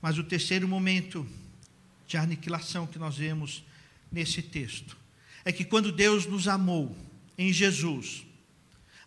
Mas 0.00 0.16
o 0.16 0.24
terceiro 0.24 0.66
momento 0.66 1.28
de 2.06 2.16
aniquilação 2.16 2.86
que 2.86 2.98
nós 2.98 3.18
vemos 3.18 3.62
nesse 4.10 4.40
texto 4.40 4.96
é 5.44 5.52
que 5.52 5.66
quando 5.66 5.92
Deus 5.92 6.24
nos 6.24 6.48
amou 6.48 6.96
em 7.36 7.52
Jesus, 7.52 8.24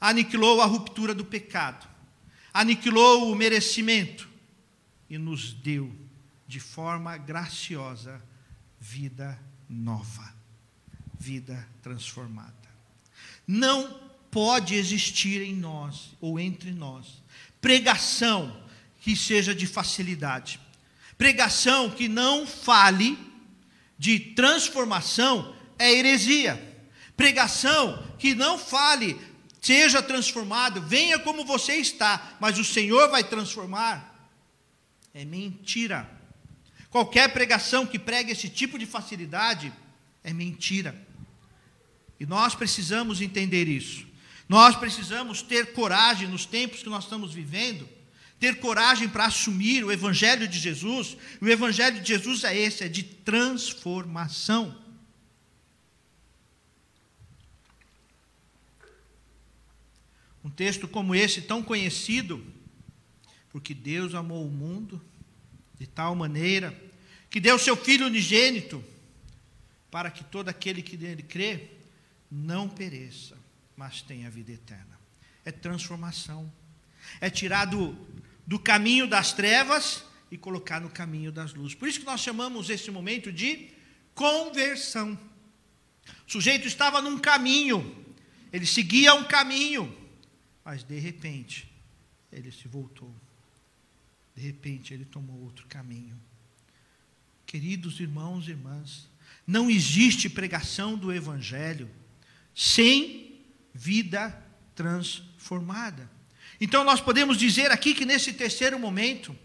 aniquilou 0.02 0.60
a 0.60 0.66
ruptura 0.66 1.14
do 1.14 1.24
pecado, 1.24 1.88
aniquilou 2.52 3.32
o 3.32 3.36
merecimento 3.36 4.28
e 5.08 5.18
nos 5.18 5.54
deu 5.54 5.96
de 6.48 6.60
forma 6.60 7.16
graciosa 7.18 8.22
vida 8.80 9.40
nova, 9.70 10.34
vida 11.18 11.66
transformada. 11.84 12.52
Não 13.48 14.12
pode 14.32 14.76
existir 14.76 15.42
em 15.42 15.56
nós 15.56 16.18
ou 16.20 16.40
entre 16.40 16.72
nós 16.72 17.22
pregação 17.62 18.60
que 19.00 19.16
seja 19.16 19.54
de 19.54 19.68
facilidade, 19.68 20.60
pregação 21.18 21.92
que 21.92 22.08
não 22.08 22.48
fale 22.48 23.18
de 24.02 24.20
transformação 24.20 25.56
é 25.78 25.94
heresia. 25.94 26.70
Pregação 27.16 28.04
que 28.18 28.34
não 28.34 28.58
fale 28.58 29.20
seja 29.62 30.02
transformado, 30.02 30.82
venha 30.82 31.20
como 31.20 31.46
você 31.46 31.76
está, 31.76 32.36
mas 32.40 32.58
o 32.58 32.66
Senhor 32.66 33.10
vai 33.10 33.24
transformar. 33.24 34.30
É 35.14 35.24
mentira. 35.24 36.10
Qualquer 36.90 37.32
pregação 37.32 37.86
que 37.86 38.00
pregue 38.00 38.32
esse 38.32 38.50
tipo 38.50 38.80
de 38.80 38.88
facilidade 38.88 39.72
é 40.24 40.34
mentira. 40.34 41.00
E 42.20 42.26
nós 42.26 42.56
precisamos 42.56 43.22
entender 43.22 43.68
isso. 43.68 44.06
Nós 44.50 44.76
precisamos 44.76 45.42
ter 45.42 45.74
coragem 45.74 46.28
nos 46.28 46.46
tempos 46.46 46.84
que 46.84 46.90
nós 46.90 47.06
estamos 47.06 47.34
vivendo, 47.34 47.88
ter 48.40 48.60
coragem 48.60 49.08
para 49.08 49.26
assumir 49.26 49.86
o 49.86 49.92
Evangelho 49.92 50.48
de 50.48 50.60
Jesus. 50.60 51.16
O 51.40 51.48
Evangelho 51.48 52.02
de 52.02 52.08
Jesus 52.08 52.44
é 52.44 52.58
esse, 52.58 52.84
é 52.84 52.90
de 52.90 53.04
transformação. 53.04 54.81
Um 60.44 60.50
texto 60.50 60.88
como 60.88 61.14
esse, 61.14 61.42
tão 61.42 61.62
conhecido, 61.62 62.44
porque 63.50 63.74
Deus 63.74 64.16
amou 64.16 64.46
o 64.46 64.52
mundo 64.52 65.02
de 65.80 65.88
tal 65.88 66.16
maneira 66.16 66.76
que 67.30 67.40
deu 67.40 67.58
seu 67.58 67.78
Filho 67.78 68.08
unigênito, 68.08 68.84
para 69.90 70.12
que 70.12 70.24
todo 70.24 70.50
aquele 70.50 70.82
que 70.82 70.98
nele 70.98 71.24
crê 71.24 71.70
não 72.30 72.68
pereça, 72.68 73.38
mas 73.76 74.02
tenha 74.02 74.30
vida 74.30 74.52
eterna. 74.52 75.00
É 75.44 75.52
transformação. 75.52 76.52
É 77.20 77.30
tirar 77.30 77.66
do, 77.66 77.98
do 78.46 78.60
caminho 78.60 79.08
das 79.08 79.34
trevas 79.34 80.04
e 80.32 80.38
colocar 80.38 80.80
no 80.80 80.90
caminho 80.90 81.32
das 81.32 81.54
luzes. 81.54 81.76
Por 81.76 81.88
isso 81.88 82.00
que 82.00 82.06
nós 82.06 82.22
chamamos 82.22 82.70
esse 82.70 82.90
momento 82.90 83.32
de 83.32 83.70
conversão. 84.14 85.18
O 86.28 86.32
sujeito 86.32 86.68
estava 86.68 87.02
num 87.02 87.18
caminho, 87.18 88.06
ele 88.52 88.66
seguia 88.66 89.14
um 89.14 89.24
caminho, 89.24 89.94
mas 90.64 90.84
de 90.84 91.00
repente, 91.00 91.72
ele 92.32 92.52
se 92.52 92.68
voltou. 92.68 93.14
De 94.36 94.42
repente, 94.42 94.94
ele 94.94 95.06
tomou 95.06 95.42
outro 95.42 95.66
caminho. 95.68 96.20
Queridos 97.46 98.00
irmãos 98.00 98.48
e 98.48 98.52
irmãs, 98.52 99.10
não 99.46 99.70
existe 99.70 100.30
pregação 100.30 100.98
do 100.98 101.12
Evangelho 101.12 101.90
sem 102.56 103.42
vida 103.74 104.30
transformada. 104.76 106.10
Então, 106.60 106.84
nós 106.84 107.02
podemos 107.02 107.38
dizer 107.38 107.72
aqui 107.72 107.94
que 107.94 108.06
nesse 108.06 108.34
terceiro 108.34 108.80
momento, 108.80 109.36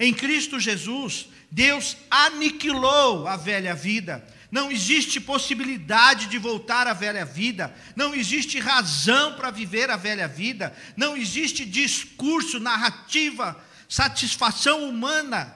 em 0.00 0.12
Cristo 0.12 0.58
Jesus, 0.58 1.28
Deus 1.50 1.96
aniquilou 2.10 3.28
a 3.28 3.36
velha 3.36 3.74
vida 3.74 4.26
não 4.54 4.70
existe 4.70 5.20
possibilidade 5.20 6.26
de 6.26 6.38
voltar 6.38 6.86
à 6.86 6.92
velha 6.92 7.24
vida, 7.24 7.74
não 7.96 8.14
existe 8.14 8.60
razão 8.60 9.34
para 9.34 9.50
viver 9.50 9.90
a 9.90 9.96
velha 9.96 10.28
vida, 10.28 10.72
não 10.96 11.16
existe 11.16 11.64
discurso, 11.64 12.60
narrativa, 12.60 13.60
satisfação 13.88 14.88
humana, 14.88 15.52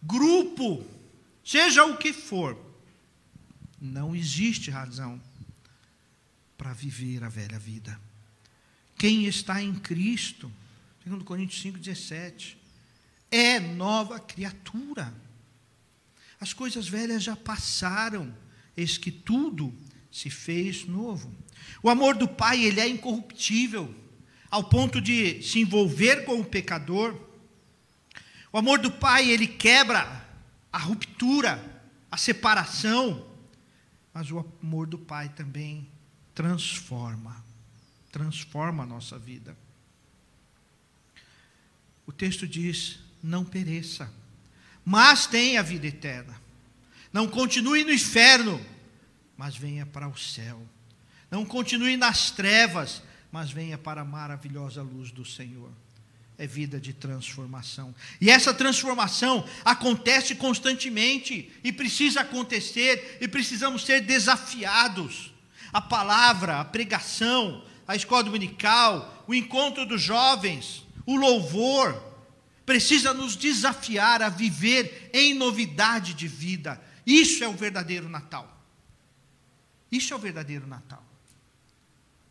grupo, 0.00 0.86
seja 1.44 1.84
o 1.86 1.96
que 1.96 2.12
for. 2.12 2.56
Não 3.80 4.14
existe 4.14 4.70
razão 4.70 5.20
para 6.56 6.72
viver 6.72 7.24
a 7.24 7.28
velha 7.28 7.58
vida. 7.58 8.00
Quem 8.96 9.26
está 9.26 9.60
em 9.60 9.74
Cristo, 9.74 10.52
segundo 11.02 11.24
Coríntios 11.24 11.64
5,17, 11.64 12.54
é 13.28 13.58
nova 13.58 14.20
criatura. 14.20 15.12
As 16.40 16.52
coisas 16.52 16.88
velhas 16.88 17.22
já 17.22 17.34
passaram, 17.34 18.34
eis 18.76 18.98
que 18.98 19.10
tudo 19.10 19.74
se 20.10 20.30
fez 20.30 20.86
novo. 20.86 21.34
O 21.82 21.88
amor 21.88 22.16
do 22.16 22.28
Pai, 22.28 22.64
ele 22.64 22.80
é 22.80 22.88
incorruptível, 22.88 23.94
ao 24.50 24.64
ponto 24.64 25.00
de 25.00 25.42
se 25.42 25.60
envolver 25.60 26.24
com 26.24 26.40
o 26.40 26.44
pecador. 26.44 27.18
O 28.52 28.58
amor 28.58 28.78
do 28.78 28.90
Pai, 28.90 29.30
ele 29.30 29.46
quebra 29.46 30.24
a 30.72 30.78
ruptura, 30.78 31.82
a 32.10 32.16
separação, 32.16 33.26
mas 34.12 34.30
o 34.30 34.38
amor 34.62 34.86
do 34.86 34.98
Pai 34.98 35.28
também 35.30 35.88
transforma, 36.34 37.44
transforma 38.12 38.82
a 38.82 38.86
nossa 38.86 39.18
vida. 39.18 39.56
O 42.06 42.12
texto 42.12 42.46
diz: 42.46 43.00
não 43.22 43.44
pereça, 43.44 44.12
mas 44.86 45.26
tenha 45.26 45.58
a 45.58 45.64
vida 45.64 45.88
eterna. 45.88 46.40
Não 47.12 47.26
continue 47.26 47.82
no 47.82 47.92
inferno, 47.92 48.64
mas 49.36 49.56
venha 49.56 49.84
para 49.84 50.06
o 50.06 50.16
céu. 50.16 50.62
Não 51.28 51.44
continue 51.44 51.96
nas 51.96 52.30
trevas, 52.30 53.02
mas 53.32 53.50
venha 53.50 53.76
para 53.76 54.02
a 54.02 54.04
maravilhosa 54.04 54.82
luz 54.82 55.10
do 55.10 55.24
Senhor. 55.24 55.72
É 56.38 56.46
vida 56.46 56.78
de 56.78 56.92
transformação. 56.92 57.92
E 58.20 58.30
essa 58.30 58.54
transformação 58.54 59.44
acontece 59.64 60.36
constantemente 60.36 61.50
e 61.64 61.72
precisa 61.72 62.20
acontecer 62.20 63.18
e 63.20 63.26
precisamos 63.26 63.84
ser 63.84 64.02
desafiados. 64.02 65.32
A 65.72 65.80
palavra, 65.80 66.60
a 66.60 66.64
pregação, 66.64 67.64
a 67.88 67.96
escola 67.96 68.22
dominical, 68.22 69.24
o 69.26 69.34
encontro 69.34 69.84
dos 69.84 70.00
jovens, 70.00 70.86
o 71.04 71.16
louvor, 71.16 72.06
precisa 72.66 73.14
nos 73.14 73.36
desafiar 73.36 74.20
a 74.20 74.28
viver 74.28 75.08
em 75.14 75.32
novidade 75.32 76.12
de 76.12 76.26
vida. 76.26 76.82
Isso 77.06 77.44
é 77.44 77.48
o 77.48 77.52
verdadeiro 77.52 78.08
Natal. 78.08 78.52
Isso 79.90 80.12
é 80.12 80.16
o 80.16 80.18
verdadeiro 80.18 80.66
Natal. 80.66 81.04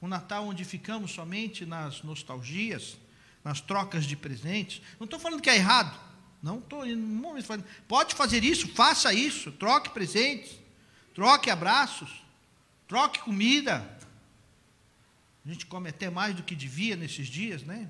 Um 0.02 0.08
Natal 0.08 0.46
onde 0.46 0.66
ficamos 0.66 1.12
somente 1.12 1.66
nas 1.66 2.04
nostalgias, 2.04 2.98
nas 3.44 3.62
trocas 3.62 4.06
de 4.06 4.18
presentes. 4.18 4.82
Não 5.00 5.06
estou 5.06 5.20
falando 5.20 5.42
que 5.42 5.50
é 5.50 5.56
errado. 5.56 5.98
Não 6.44 6.60
estou. 6.60 6.84
Pode 7.88 8.14
fazer 8.14 8.44
isso, 8.44 8.68
faça 8.76 9.14
isso. 9.14 9.54
Troque 9.54 9.90
presentes, 9.90 10.60
troque 11.16 11.50
abraços, 11.50 12.10
troque 12.88 13.20
comida. 13.20 13.98
A 15.46 15.50
gente 15.50 15.66
come 15.66 15.90
até 15.90 16.10
mais 16.10 16.36
do 16.36 16.44
que 16.44 16.56
devia 16.56 16.96
nesses 16.96 17.28
dias, 17.28 17.64
né? 17.64 17.90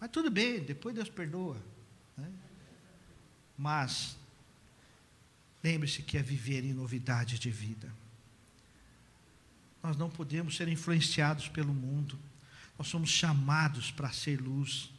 Mas 0.00 0.10
tudo 0.10 0.30
bem, 0.30 0.60
depois 0.60 0.94
Deus 0.94 1.08
perdoa. 1.08 1.56
Né? 2.16 2.30
Mas, 3.56 4.16
lembre-se 5.62 6.02
que 6.02 6.16
é 6.16 6.22
viver 6.22 6.64
em 6.64 6.72
novidade 6.72 7.38
de 7.38 7.50
vida. 7.50 7.92
Nós 9.82 9.96
não 9.96 10.08
podemos 10.08 10.56
ser 10.56 10.68
influenciados 10.68 11.48
pelo 11.48 11.72
mundo. 11.74 12.18
Nós 12.78 12.88
somos 12.88 13.10
chamados 13.10 13.90
para 13.90 14.12
ser 14.12 14.40
luz, 14.40 14.90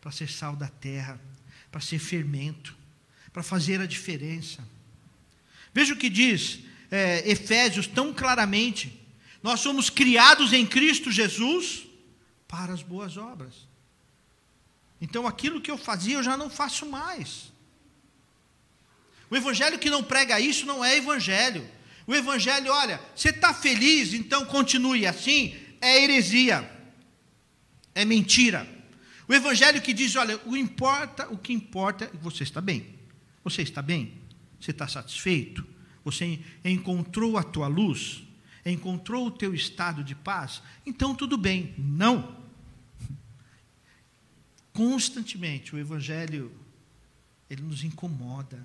para 0.00 0.10
ser 0.10 0.28
sal 0.28 0.56
da 0.56 0.68
terra, 0.68 1.20
para 1.70 1.80
ser 1.80 1.98
fermento, 1.98 2.76
para 3.32 3.42
fazer 3.42 3.80
a 3.80 3.86
diferença. 3.86 4.66
Veja 5.72 5.94
o 5.94 5.96
que 5.96 6.10
diz 6.10 6.60
é, 6.90 7.28
Efésios 7.30 7.86
tão 7.86 8.12
claramente: 8.12 9.00
nós 9.42 9.60
somos 9.60 9.88
criados 9.88 10.52
em 10.52 10.66
Cristo 10.66 11.12
Jesus 11.12 11.86
para 12.48 12.72
as 12.72 12.82
boas 12.82 13.16
obras. 13.16 13.69
Então 15.00 15.26
aquilo 15.26 15.60
que 15.60 15.70
eu 15.70 15.78
fazia 15.78 16.16
eu 16.16 16.22
já 16.22 16.36
não 16.36 16.50
faço 16.50 16.84
mais. 16.86 17.50
O 19.30 19.36
evangelho 19.36 19.78
que 19.78 19.88
não 19.88 20.02
prega 20.02 20.40
isso 20.40 20.66
não 20.66 20.84
é 20.84 20.96
evangelho. 20.96 21.66
O 22.06 22.14
evangelho, 22.14 22.72
olha, 22.72 23.00
você 23.14 23.28
está 23.28 23.54
feliz, 23.54 24.12
então 24.12 24.44
continue 24.44 25.06
assim, 25.06 25.54
é 25.80 26.02
heresia, 26.02 26.68
é 27.94 28.04
mentira. 28.04 28.68
O 29.28 29.32
evangelho 29.32 29.80
que 29.80 29.92
diz, 29.92 30.16
olha, 30.16 30.40
o 30.44 30.56
importa, 30.56 31.28
o 31.32 31.38
que 31.38 31.52
importa, 31.52 32.06
é 32.06 32.10
você 32.20 32.42
está 32.42 32.60
bem. 32.60 32.98
Você 33.44 33.62
está 33.62 33.80
bem? 33.80 34.14
Você 34.60 34.72
está 34.72 34.88
satisfeito? 34.88 35.64
Você 36.04 36.40
encontrou 36.64 37.38
a 37.38 37.44
tua 37.44 37.68
luz? 37.68 38.24
Encontrou 38.66 39.26
o 39.26 39.30
teu 39.30 39.54
estado 39.54 40.02
de 40.02 40.16
paz? 40.16 40.60
Então 40.84 41.14
tudo 41.14 41.38
bem. 41.38 41.74
Não. 41.78 42.39
Constantemente 44.72 45.74
o 45.74 45.78
evangelho 45.78 46.52
ele 47.48 47.62
nos 47.62 47.82
incomoda 47.82 48.64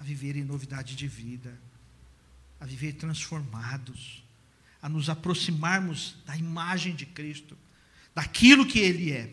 a 0.00 0.04
viver 0.04 0.36
em 0.36 0.44
novidade 0.44 0.96
de 0.96 1.06
vida 1.06 1.58
a 2.60 2.64
viver 2.64 2.94
transformados, 2.94 4.22
a 4.82 4.88
nos 4.88 5.08
aproximarmos 5.08 6.16
da 6.26 6.36
imagem 6.36 6.94
de 6.94 7.06
Cristo, 7.06 7.56
daquilo 8.14 8.66
que 8.66 8.78
Ele 8.78 9.12
é, 9.12 9.30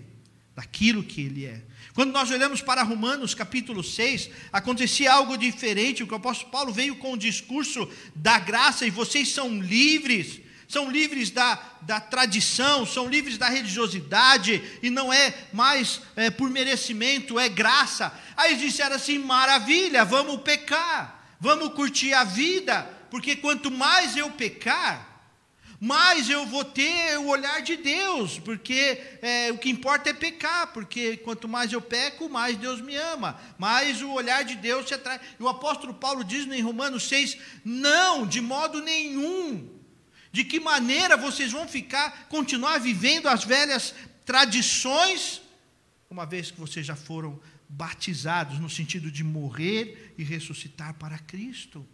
daquilo 0.55 1.03
que 1.03 1.21
Ele 1.21 1.45
é. 1.45 1.63
Quando 1.93 2.11
nós 2.11 2.29
olhamos 2.29 2.61
para 2.61 2.83
Romanos 2.83 3.33
capítulo 3.33 3.83
6, 3.83 4.29
acontecia 4.51 5.11
algo 5.11 5.37
diferente, 5.37 6.03
o 6.03 6.15
apóstolo 6.15 6.51
Paulo 6.51 6.73
veio 6.73 6.95
com 6.97 7.13
o 7.13 7.17
discurso 7.17 7.89
da 8.15 8.37
graça, 8.37 8.85
e 8.85 8.91
vocês 8.91 9.29
são 9.29 9.59
livres, 9.61 10.39
são 10.67 10.89
livres 10.89 11.29
da, 11.29 11.61
da 11.81 11.99
tradição, 11.99 12.85
são 12.85 13.07
livres 13.07 13.37
da 13.37 13.49
religiosidade, 13.49 14.61
e 14.81 14.89
não 14.89 15.11
é 15.11 15.33
mais 15.53 16.01
é, 16.15 16.29
por 16.29 16.49
merecimento, 16.49 17.39
é 17.39 17.47
graça. 17.47 18.11
Aí 18.35 18.51
eles 18.51 18.61
disseram 18.61 18.95
assim: 18.95 19.19
maravilha, 19.19 20.03
vamos 20.03 20.41
pecar, 20.41 21.35
vamos 21.39 21.73
curtir 21.73 22.13
a 22.13 22.23
vida, 22.23 22.83
porque 23.09 23.35
quanto 23.35 23.69
mais 23.69 24.17
eu 24.17 24.31
pecar, 24.31 25.15
mais 25.79 26.29
eu 26.29 26.45
vou 26.45 26.63
ter 26.63 27.17
o 27.19 27.27
olhar 27.27 27.61
de 27.61 27.77
Deus, 27.77 28.39
porque 28.39 28.99
é, 29.21 29.51
o 29.51 29.57
que 29.57 29.69
importa 29.69 30.09
é 30.09 30.13
pecar, 30.13 30.67
porque 30.73 31.17
quanto 31.17 31.47
mais 31.47 31.71
eu 31.71 31.81
peco, 31.81 32.29
mais 32.29 32.57
Deus 32.57 32.81
me 32.81 32.95
ama, 32.95 33.39
mais 33.57 34.01
o 34.01 34.11
olhar 34.11 34.43
de 34.43 34.55
Deus 34.55 34.87
se 34.87 34.93
atrai. 34.93 35.19
E 35.39 35.43
o 35.43 35.47
apóstolo 35.47 35.93
Paulo 35.93 36.23
diz 36.23 36.47
em 36.47 36.61
Romanos 36.61 37.07
6: 37.07 37.37
não, 37.63 38.25
de 38.25 38.41
modo 38.41 38.81
nenhum. 38.81 39.74
De 40.35 40.43
que 40.43 40.59
maneira 40.59 41.15
vocês 41.15 41.53
vão 41.53 41.65
ficar, 41.65 42.27
continuar 42.27 42.77
vivendo 42.77 43.27
as 43.27 43.45
velhas 43.45 43.95
tradições, 44.25 45.41
uma 46.09 46.25
vez 46.25 46.51
que 46.51 46.59
vocês 46.59 46.85
já 46.85 46.93
foram 46.93 47.39
batizados 47.69 48.59
no 48.59 48.69
sentido 48.69 49.09
de 49.09 49.23
morrer 49.23 50.13
e 50.17 50.25
ressuscitar 50.25 50.93
para 50.95 51.17
Cristo? 51.19 51.87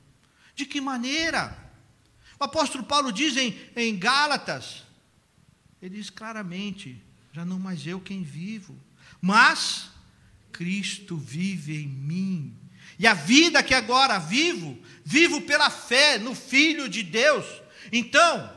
De 0.55 0.65
que 0.65 0.81
maneira? 0.81 1.55
O 2.39 2.43
apóstolo 2.43 2.83
Paulo 2.83 3.11
diz 3.11 3.37
em, 3.37 3.55
em 3.75 3.95
Gálatas, 3.95 4.85
ele 5.79 5.97
diz 5.97 6.09
claramente: 6.09 6.99
já 7.31 7.45
não 7.45 7.59
mais 7.59 7.85
eu 7.85 8.01
quem 8.01 8.23
vivo, 8.23 8.75
mas 9.21 9.91
Cristo 10.51 11.15
vive 11.15 11.79
em 11.79 11.87
mim. 11.87 12.57
E 12.97 13.05
a 13.05 13.13
vida 13.13 13.61
que 13.61 13.75
agora 13.75 14.17
vivo, 14.17 14.79
vivo 15.05 15.41
pela 15.41 15.69
fé 15.69 16.17
no 16.17 16.33
Filho 16.33 16.89
de 16.89 17.03
Deus. 17.03 17.60
Então, 17.91 18.51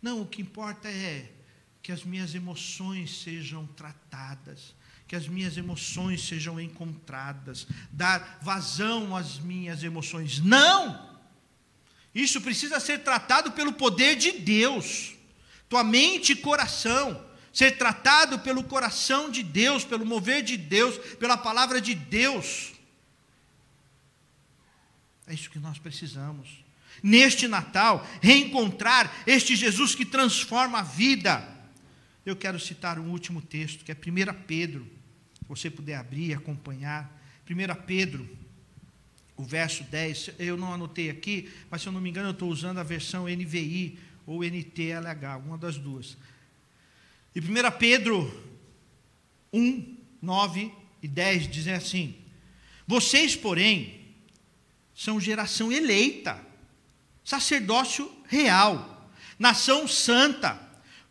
não, 0.00 0.22
o 0.22 0.26
que 0.26 0.40
importa 0.40 0.88
é 0.88 1.30
que 1.82 1.92
as 1.92 2.04
minhas 2.04 2.34
emoções 2.34 3.22
sejam 3.22 3.66
tratadas, 3.66 4.74
que 5.06 5.16
as 5.16 5.26
minhas 5.26 5.56
emoções 5.56 6.26
sejam 6.26 6.60
encontradas, 6.60 7.66
dar 7.90 8.38
vazão 8.42 9.16
às 9.16 9.38
minhas 9.38 9.82
emoções. 9.82 10.38
Não! 10.40 11.08
Isso 12.14 12.40
precisa 12.40 12.80
ser 12.80 13.02
tratado 13.04 13.52
pelo 13.52 13.72
poder 13.72 14.16
de 14.16 14.32
Deus. 14.32 15.14
Tua 15.68 15.84
mente 15.84 16.32
e 16.32 16.36
coração 16.36 17.28
ser 17.52 17.76
tratado 17.76 18.38
pelo 18.38 18.62
coração 18.62 19.30
de 19.30 19.42
Deus, 19.42 19.84
pelo 19.84 20.06
mover 20.06 20.44
de 20.44 20.56
Deus, 20.56 20.96
pela 21.16 21.36
palavra 21.36 21.80
de 21.80 21.92
Deus. 21.92 22.72
É 25.26 25.34
isso 25.34 25.50
que 25.50 25.58
nós 25.58 25.76
precisamos. 25.76 26.64
Neste 27.02 27.46
Natal, 27.46 28.06
reencontrar 28.20 29.12
este 29.26 29.54
Jesus 29.54 29.94
que 29.94 30.04
transforma 30.04 30.80
a 30.80 30.82
vida. 30.82 31.46
Eu 32.24 32.36
quero 32.36 32.58
citar 32.58 32.98
um 32.98 33.10
último 33.10 33.40
texto, 33.40 33.84
que 33.84 33.92
é 33.92 33.94
1 33.94 34.42
Pedro. 34.46 34.86
Se 35.34 35.44
você 35.48 35.70
puder 35.70 35.96
abrir 35.96 36.28
e 36.28 36.34
acompanhar. 36.34 37.16
1 37.48 37.82
Pedro 37.86 38.28
o 39.38 39.44
verso 39.44 39.84
10, 39.84 40.30
eu 40.40 40.56
não 40.56 40.74
anotei 40.74 41.08
aqui, 41.08 41.48
mas 41.70 41.80
se 41.80 41.86
eu 41.86 41.92
não 41.92 42.00
me 42.00 42.10
engano, 42.10 42.28
eu 42.28 42.32
estou 42.32 42.50
usando 42.50 42.78
a 42.78 42.82
versão 42.82 43.28
NVI 43.28 43.96
ou 44.26 44.42
NTLH, 44.42 45.36
uma 45.46 45.56
das 45.56 45.78
duas. 45.78 46.16
E 47.32 47.38
1 47.38 47.44
Pedro 47.78 48.28
1, 49.52 49.96
9 50.20 50.72
e 51.00 51.06
10 51.06 51.48
dizem 51.48 51.72
assim: 51.72 52.16
Vocês, 52.84 53.36
porém, 53.36 54.08
são 54.92 55.20
geração 55.20 55.70
eleita, 55.70 56.44
sacerdócio 57.28 58.10
real, 58.26 59.06
nação 59.38 59.86
santa, 59.86 60.58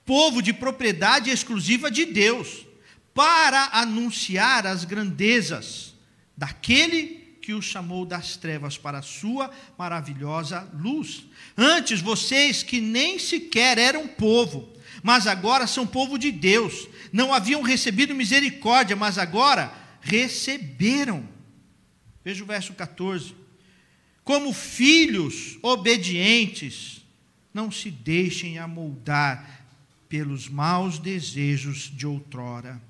povo 0.03 0.41
de 0.41 0.51
propriedade 0.51 1.29
exclusiva 1.29 1.91
de 1.91 2.05
Deus, 2.05 2.65
para 3.13 3.69
anunciar 3.71 4.65
as 4.65 4.83
grandezas 4.83 5.93
daquele 6.35 7.37
que 7.39 7.53
os 7.53 7.65
chamou 7.65 8.03
das 8.03 8.35
trevas 8.35 8.79
para 8.79 8.97
a 8.97 9.03
sua 9.03 9.51
maravilhosa 9.77 10.67
luz. 10.73 11.23
Antes 11.55 12.01
vocês 12.01 12.63
que 12.63 12.81
nem 12.81 13.19
sequer 13.19 13.77
eram 13.77 14.07
povo, 14.07 14.73
mas 15.03 15.27
agora 15.27 15.67
são 15.67 15.85
povo 15.85 16.17
de 16.17 16.31
Deus, 16.31 16.87
não 17.13 17.31
haviam 17.31 17.61
recebido 17.61 18.15
misericórdia, 18.15 18.95
mas 18.95 19.19
agora 19.19 19.71
receberam. 20.01 21.29
Veja 22.25 22.43
o 22.43 22.47
verso 22.47 22.73
14. 22.73 23.46
Como 24.27 24.51
filhos 24.51 25.57
obedientes, 25.61 27.01
não 27.53 27.71
se 27.71 27.89
deixem 27.89 28.57
amoldar 28.59 29.65
pelos 30.09 30.49
maus 30.49 30.99
desejos 30.99 31.89
de 31.95 32.05
outrora, 32.05 32.81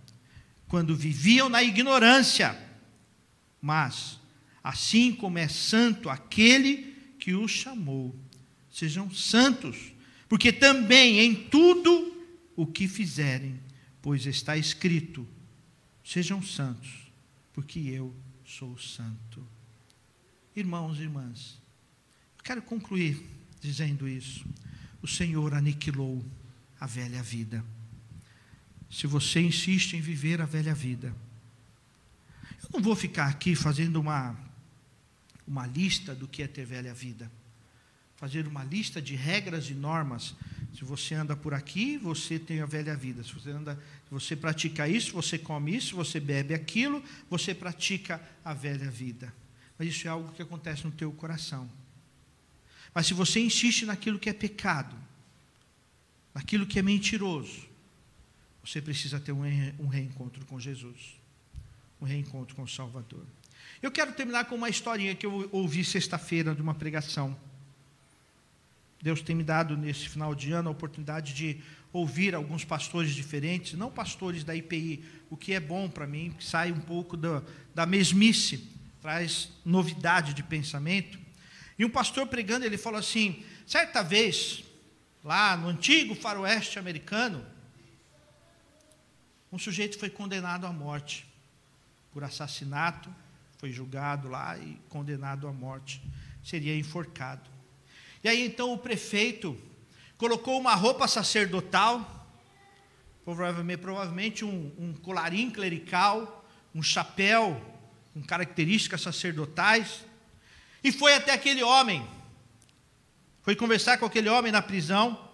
quando 0.67 0.95
viviam 0.95 1.47
na 1.47 1.61
ignorância. 1.61 2.57
Mas, 3.61 4.19
assim 4.63 5.13
como 5.13 5.37
é 5.37 5.47
santo 5.47 6.09
aquele 6.09 6.95
que 7.19 7.35
os 7.35 7.51
chamou, 7.51 8.15
sejam 8.71 9.13
santos, 9.13 9.77
porque 10.27 10.51
também 10.51 11.19
em 11.19 11.35
tudo 11.35 12.17
o 12.55 12.65
que 12.65 12.87
fizerem, 12.87 13.59
pois 14.01 14.25
está 14.25 14.57
escrito: 14.57 15.27
sejam 16.03 16.41
santos, 16.41 16.89
porque 17.53 17.77
eu 17.77 18.11
sou 18.43 18.75
santo. 18.75 19.56
Irmãos 20.57 20.97
e 20.97 21.03
irmãs, 21.03 21.57
eu 22.37 22.43
quero 22.43 22.61
concluir 22.61 23.23
dizendo 23.61 24.07
isso. 24.07 24.43
O 25.01 25.07
Senhor 25.07 25.53
aniquilou 25.53 26.25
a 26.79 26.87
velha 26.87 27.21
vida. 27.21 27.63
Se 28.89 29.05
você 29.05 29.39
insiste 29.39 29.93
em 29.93 30.01
viver 30.01 30.41
a 30.41 30.45
velha 30.45 30.73
vida, 30.73 31.15
eu 32.63 32.69
não 32.73 32.81
vou 32.81 32.95
ficar 32.95 33.27
aqui 33.27 33.55
fazendo 33.55 34.01
uma, 34.01 34.35
uma 35.47 35.67
lista 35.67 36.15
do 36.15 36.27
que 36.27 36.41
é 36.41 36.47
ter 36.47 36.65
velha 36.65 36.93
vida 36.93 37.31
fazer 38.17 38.47
uma 38.47 38.63
lista 38.63 38.99
de 39.01 39.15
regras 39.15 39.69
e 39.69 39.73
normas. 39.73 40.35
Se 40.75 40.83
você 40.83 41.15
anda 41.15 41.35
por 41.35 41.53
aqui, 41.53 41.97
você 41.97 42.37
tem 42.37 42.61
a 42.61 42.65
velha 42.65 42.95
vida. 42.95 43.23
Se 43.23 43.31
você 43.31 43.51
anda, 43.51 43.79
você 44.11 44.35
pratica 44.35 44.87
isso, 44.87 45.13
você 45.13 45.37
come 45.37 45.75
isso, 45.75 45.95
você 45.95 46.19
bebe 46.19 46.53
aquilo, 46.53 47.01
você 47.29 47.53
pratica 47.53 48.19
a 48.43 48.53
velha 48.53 48.89
vida. 48.89 49.31
Mas 49.77 49.89
isso 49.89 50.07
é 50.07 50.09
algo 50.09 50.31
que 50.31 50.41
acontece 50.41 50.85
no 50.85 50.91
teu 50.91 51.11
coração. 51.11 51.69
Mas 52.93 53.07
se 53.07 53.13
você 53.13 53.39
insiste 53.39 53.85
naquilo 53.85 54.17
que 54.17 54.29
é 54.29 54.33
pecado, 54.33 54.95
naquilo 56.33 56.65
que 56.65 56.79
é 56.79 56.81
mentiroso, 56.81 57.67
você 58.63 58.81
precisa 58.81 59.19
ter 59.19 59.31
um 59.31 59.87
reencontro 59.87 60.45
com 60.45 60.59
Jesus, 60.59 61.15
um 62.01 62.05
reencontro 62.05 62.55
com 62.55 62.63
o 62.63 62.67
Salvador. 62.67 63.23
Eu 63.81 63.91
quero 63.91 64.11
terminar 64.13 64.45
com 64.45 64.55
uma 64.55 64.69
historinha 64.69 65.15
que 65.15 65.25
eu 65.25 65.47
ouvi 65.51 65.85
sexta-feira 65.85 66.55
de 66.55 66.61
uma 66.61 66.73
pregação. 66.73 67.37
Deus 69.01 69.21
tem 69.21 69.35
me 69.35 69.43
dado 69.43 69.77
nesse 69.77 70.09
final 70.09 70.33
de 70.33 70.51
ano 70.51 70.69
a 70.69 70.71
oportunidade 70.71 71.33
de 71.33 71.61
ouvir 71.93 72.35
alguns 72.35 72.65
pastores 72.65 73.13
diferentes, 73.13 73.73
não 73.73 73.91
pastores 73.91 74.43
da 74.43 74.55
IPI, 74.55 75.03
o 75.29 75.37
que 75.37 75.53
é 75.53 75.59
bom 75.59 75.89
para 75.89 76.07
mim, 76.07 76.33
que 76.37 76.43
sai 76.43 76.71
um 76.71 76.79
pouco 76.79 77.15
da, 77.15 77.43
da 77.73 77.85
mesmice, 77.85 78.67
traz 79.07 79.47
novidade 79.63 80.33
de 80.33 80.43
pensamento. 80.43 81.17
E 81.79 81.85
um 81.85 81.89
pastor 81.89 82.27
pregando, 82.27 82.65
ele 82.65 82.77
falou 82.77 82.99
assim: 82.99 83.41
certa 83.65 84.03
vez, 84.03 84.65
lá 85.23 85.55
no 85.55 85.69
antigo 85.69 86.13
faroeste 86.13 86.77
americano, 86.77 87.45
um 89.49 89.57
sujeito 89.57 89.97
foi 89.97 90.09
condenado 90.09 90.67
à 90.67 90.73
morte 90.73 91.25
por 92.11 92.21
assassinato, 92.21 93.09
foi 93.57 93.71
julgado 93.71 94.27
lá 94.27 94.57
e 94.57 94.77
condenado 94.89 95.47
à 95.47 95.53
morte, 95.53 96.03
seria 96.43 96.75
enforcado. 96.75 97.49
E 98.21 98.27
aí 98.27 98.45
então 98.45 98.73
o 98.73 98.77
prefeito 98.77 99.57
colocou 100.17 100.59
uma 100.59 100.75
roupa 100.75 101.07
sacerdotal, 101.07 102.27
provavelmente, 103.23 103.79
provavelmente 103.79 104.43
um, 104.43 104.69
um 104.77 104.93
colarinho 104.95 105.49
clerical, 105.49 106.45
um 106.75 106.83
chapéu 106.83 107.76
com 108.17 108.23
características 108.23 109.01
sacerdotais, 109.01 110.03
e 110.83 110.91
foi 110.91 111.13
até 111.13 111.31
aquele 111.31 111.61
homem, 111.61 112.07
foi 113.43 113.55
conversar 113.55 113.97
com 113.97 114.05
aquele 114.05 114.27
homem 114.27 114.51
na 114.51 114.61
prisão, 114.61 115.29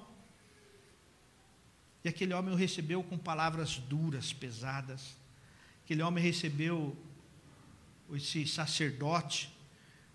e 2.03 2.09
aquele 2.09 2.33
homem 2.33 2.53
o 2.53 2.57
recebeu 2.57 3.01
com 3.01 3.17
palavras 3.17 3.77
duras, 3.77 4.33
pesadas. 4.33 5.15
Aquele 5.85 6.03
homem 6.03 6.21
recebeu 6.21 6.97
esse 8.11 8.45
sacerdote, 8.45 9.49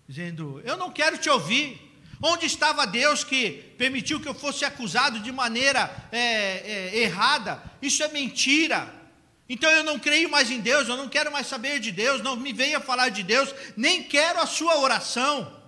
dizendo: 0.07 0.61
Eu 0.63 0.77
não 0.77 0.91
quero 0.91 1.17
te 1.17 1.29
ouvir, 1.29 1.89
Onde 2.21 2.45
estava 2.45 2.85
Deus 2.85 3.23
que 3.23 3.73
permitiu 3.77 4.19
que 4.19 4.27
eu 4.27 4.33
fosse 4.33 4.65
acusado 4.65 5.21
de 5.21 5.31
maneira 5.31 6.09
é, 6.11 6.19
é, 6.19 6.99
errada? 6.99 7.63
Isso 7.81 8.03
é 8.03 8.09
mentira. 8.09 8.93
Então 9.49 9.69
eu 9.71 9.83
não 9.83 9.97
creio 9.97 10.29
mais 10.29 10.51
em 10.51 10.61
Deus, 10.61 10.87
eu 10.87 10.95
não 10.95 11.09
quero 11.09 11.31
mais 11.31 11.47
saber 11.47 11.79
de 11.79 11.91
Deus, 11.91 12.21
não 12.21 12.35
me 12.35 12.53
venha 12.53 12.79
falar 12.79 13.09
de 13.09 13.23
Deus, 13.23 13.53
nem 13.75 14.03
quero 14.03 14.39
a 14.39 14.45
sua 14.45 14.77
oração. 14.77 15.59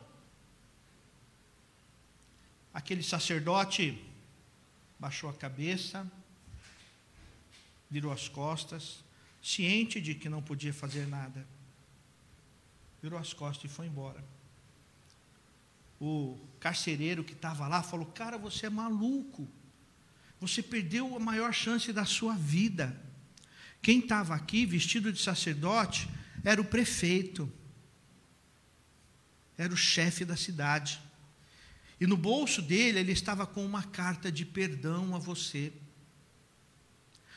Aquele 2.71 3.01
sacerdote 3.01 3.99
baixou 4.99 5.29
a 5.29 5.33
cabeça, 5.33 6.09
virou 7.89 8.13
as 8.13 8.29
costas, 8.29 9.03
ciente 9.41 9.99
de 9.99 10.13
que 10.13 10.29
não 10.29 10.41
podia 10.41 10.73
fazer 10.73 11.07
nada. 11.07 11.45
Virou 13.01 13.19
as 13.19 13.33
costas 13.33 13.69
e 13.69 13.73
foi 13.73 13.87
embora 13.87 14.23
o 16.01 16.35
carcereiro 16.59 17.23
que 17.23 17.33
estava 17.33 17.67
lá 17.67 17.83
falou: 17.83 18.07
Cara, 18.07 18.37
você 18.37 18.65
é 18.65 18.69
maluco. 18.69 19.47
Você 20.39 20.63
perdeu 20.63 21.15
a 21.15 21.19
maior 21.19 21.53
chance 21.53 21.93
da 21.93 22.03
sua 22.03 22.33
vida. 22.33 22.99
Quem 23.81 23.99
estava 23.99 24.35
aqui 24.35 24.65
vestido 24.65 25.11
de 25.11 25.21
sacerdote 25.21 26.07
era 26.43 26.61
o 26.61 26.65
prefeito, 26.65 27.51
era 29.57 29.73
o 29.73 29.77
chefe 29.77 30.23
da 30.23 30.35
cidade. 30.35 31.01
E 31.99 32.07
no 32.07 32.17
bolso 32.17 32.61
dele 32.61 32.99
ele 32.99 33.11
estava 33.11 33.45
com 33.45 33.65
uma 33.65 33.83
carta 33.83 34.31
de 34.31 34.45
perdão 34.45 35.15
a 35.15 35.19
você. 35.19 35.71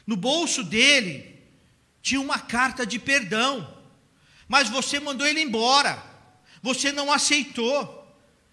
No 0.06 0.16
bolso 0.16 0.62
dele 0.62 1.42
tinha 2.02 2.20
uma 2.20 2.38
carta 2.38 2.86
de 2.86 2.98
perdão, 2.98 3.82
mas 4.46 4.68
você 4.68 5.00
mandou 5.00 5.26
ele 5.26 5.40
embora, 5.40 6.02
você 6.62 6.92
não 6.92 7.10
aceitou. 7.10 8.02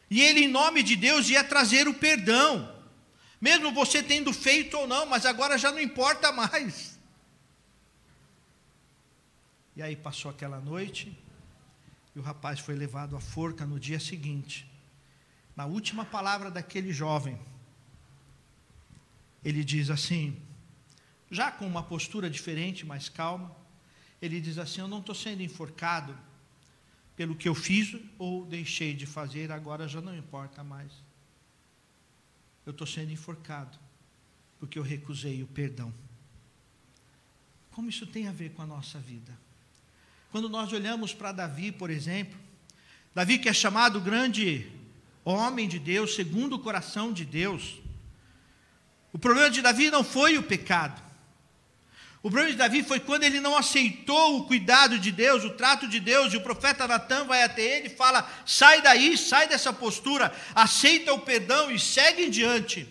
E 0.10 0.22
ele, 0.22 0.42
em 0.42 0.48
nome 0.48 0.84
de 0.84 0.96
Deus, 0.96 1.30
ia 1.30 1.44
trazer 1.44 1.88
o 1.88 1.94
perdão, 1.94 2.74
mesmo 3.40 3.72
você 3.72 4.04
tendo 4.04 4.32
feito 4.34 4.78
ou 4.78 4.88
não, 4.88 5.06
mas 5.06 5.26
agora 5.26 5.58
já 5.58 5.72
não 5.72 5.80
importa 5.80 6.32
mais. 6.32 6.91
E 9.82 9.84
aí 9.84 9.96
passou 9.96 10.30
aquela 10.30 10.60
noite, 10.60 11.12
e 12.16 12.20
o 12.20 12.22
rapaz 12.22 12.60
foi 12.60 12.76
levado 12.76 13.16
à 13.16 13.20
forca 13.20 13.66
no 13.66 13.80
dia 13.80 14.00
seguinte. 14.00 14.72
Na 15.56 15.66
última 15.66 16.06
palavra 16.06 16.52
daquele 16.52 16.94
jovem, 16.94 17.36
ele 19.44 19.64
diz 19.64 19.90
assim, 19.90 20.40
já 21.32 21.52
com 21.52 21.66
uma 21.66 21.82
postura 21.82 22.30
diferente, 22.30 22.86
mais 22.86 23.10
calma, 23.10 23.56
ele 24.22 24.40
diz 24.40 24.60
assim: 24.60 24.82
Eu 24.82 24.88
não 24.88 25.00
estou 25.00 25.16
sendo 25.16 25.42
enforcado 25.42 26.16
pelo 27.16 27.36
que 27.36 27.50
eu 27.50 27.56
fiz 27.56 27.98
ou 28.20 28.46
deixei 28.46 28.94
de 28.94 29.08
fazer, 29.08 29.52
agora 29.52 29.88
já 29.88 30.00
não 30.00 30.16
importa 30.16 30.64
mais. 30.64 30.92
Eu 32.68 32.72
estou 32.72 32.86
sendo 32.86 33.12
enforcado, 33.12 33.80
porque 34.60 34.78
eu 34.78 34.84
recusei 34.84 35.42
o 35.42 35.48
perdão. 35.48 35.92
Como 37.72 37.90
isso 37.90 38.06
tem 38.06 38.28
a 38.28 38.32
ver 38.32 38.52
com 38.52 38.62
a 38.62 38.68
nossa 38.68 39.00
vida? 39.00 39.36
Quando 40.32 40.48
nós 40.48 40.72
olhamos 40.72 41.14
para 41.14 41.34
Davi, 41.34 41.74
por 41.74 41.90
exemplo, 41.90 42.40
Davi 43.14 43.38
que 43.38 43.50
é 43.50 43.54
chamado 43.54 44.00
grande 44.00 44.72
homem 45.26 45.68
de 45.68 45.78
Deus, 45.78 46.16
segundo 46.16 46.56
o 46.56 46.60
coração 46.60 47.12
de 47.12 47.26
Deus, 47.26 47.82
o 49.12 49.20
problema 49.20 49.50
de 49.50 49.62
Davi 49.62 49.92
não 49.92 50.06
foi 50.06 50.38
o 50.38 50.44
pecado, 50.44 51.04
o 52.24 52.30
problema 52.30 52.52
de 52.52 52.58
Davi 52.58 52.82
foi 52.82 53.02
quando 53.02 53.24
ele 53.24 53.42
não 53.42 53.58
aceitou 53.58 54.38
o 54.38 54.46
cuidado 54.46 54.98
de 54.98 55.12
Deus, 55.12 55.44
o 55.44 55.50
trato 55.50 55.86
de 55.86 56.00
Deus, 56.00 56.32
e 56.32 56.38
o 56.38 56.42
profeta 56.42 56.88
Natan 56.88 57.26
vai 57.26 57.44
até 57.44 57.80
ele 57.80 57.88
e 57.88 57.96
fala: 57.96 58.26
sai 58.46 58.82
daí, 58.82 59.18
sai 59.18 59.50
dessa 59.50 59.74
postura, 59.74 60.34
aceita 60.56 61.14
o 61.14 61.20
perdão 61.20 61.70
e 61.70 61.78
segue 61.78 62.24
em 62.24 62.30
diante. 62.30 62.88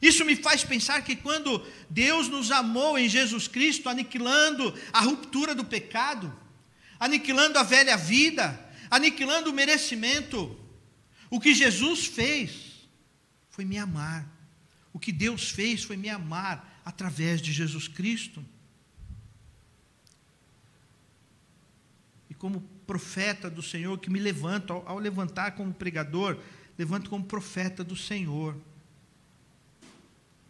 Isso 0.00 0.24
me 0.24 0.36
faz 0.36 0.62
pensar 0.62 1.02
que 1.02 1.16
quando 1.16 1.64
Deus 1.90 2.28
nos 2.28 2.52
amou 2.52 2.98
em 2.98 3.08
Jesus 3.08 3.48
Cristo, 3.48 3.88
aniquilando 3.88 4.72
a 4.92 5.00
ruptura 5.00 5.54
do 5.54 5.64
pecado, 5.64 6.41
aniquilando 7.02 7.58
a 7.58 7.64
velha 7.64 7.96
vida, 7.96 8.56
aniquilando 8.88 9.50
o 9.50 9.52
merecimento, 9.52 10.56
o 11.28 11.40
que 11.40 11.52
Jesus 11.52 12.06
fez 12.06 12.88
foi 13.50 13.64
me 13.64 13.76
amar. 13.76 14.24
O 14.92 15.00
que 15.00 15.10
Deus 15.10 15.50
fez 15.50 15.82
foi 15.82 15.96
me 15.96 16.08
amar 16.08 16.80
através 16.84 17.42
de 17.42 17.52
Jesus 17.52 17.88
Cristo. 17.88 18.44
E 22.30 22.34
como 22.34 22.60
profeta 22.86 23.50
do 23.50 23.64
Senhor, 23.64 23.98
que 23.98 24.08
me 24.08 24.20
levanto, 24.20 24.72
ao, 24.72 24.88
ao 24.90 24.98
levantar 25.00 25.56
como 25.56 25.74
pregador, 25.74 26.38
levanto 26.78 27.10
como 27.10 27.24
profeta 27.24 27.82
do 27.82 27.96
Senhor. 27.96 28.56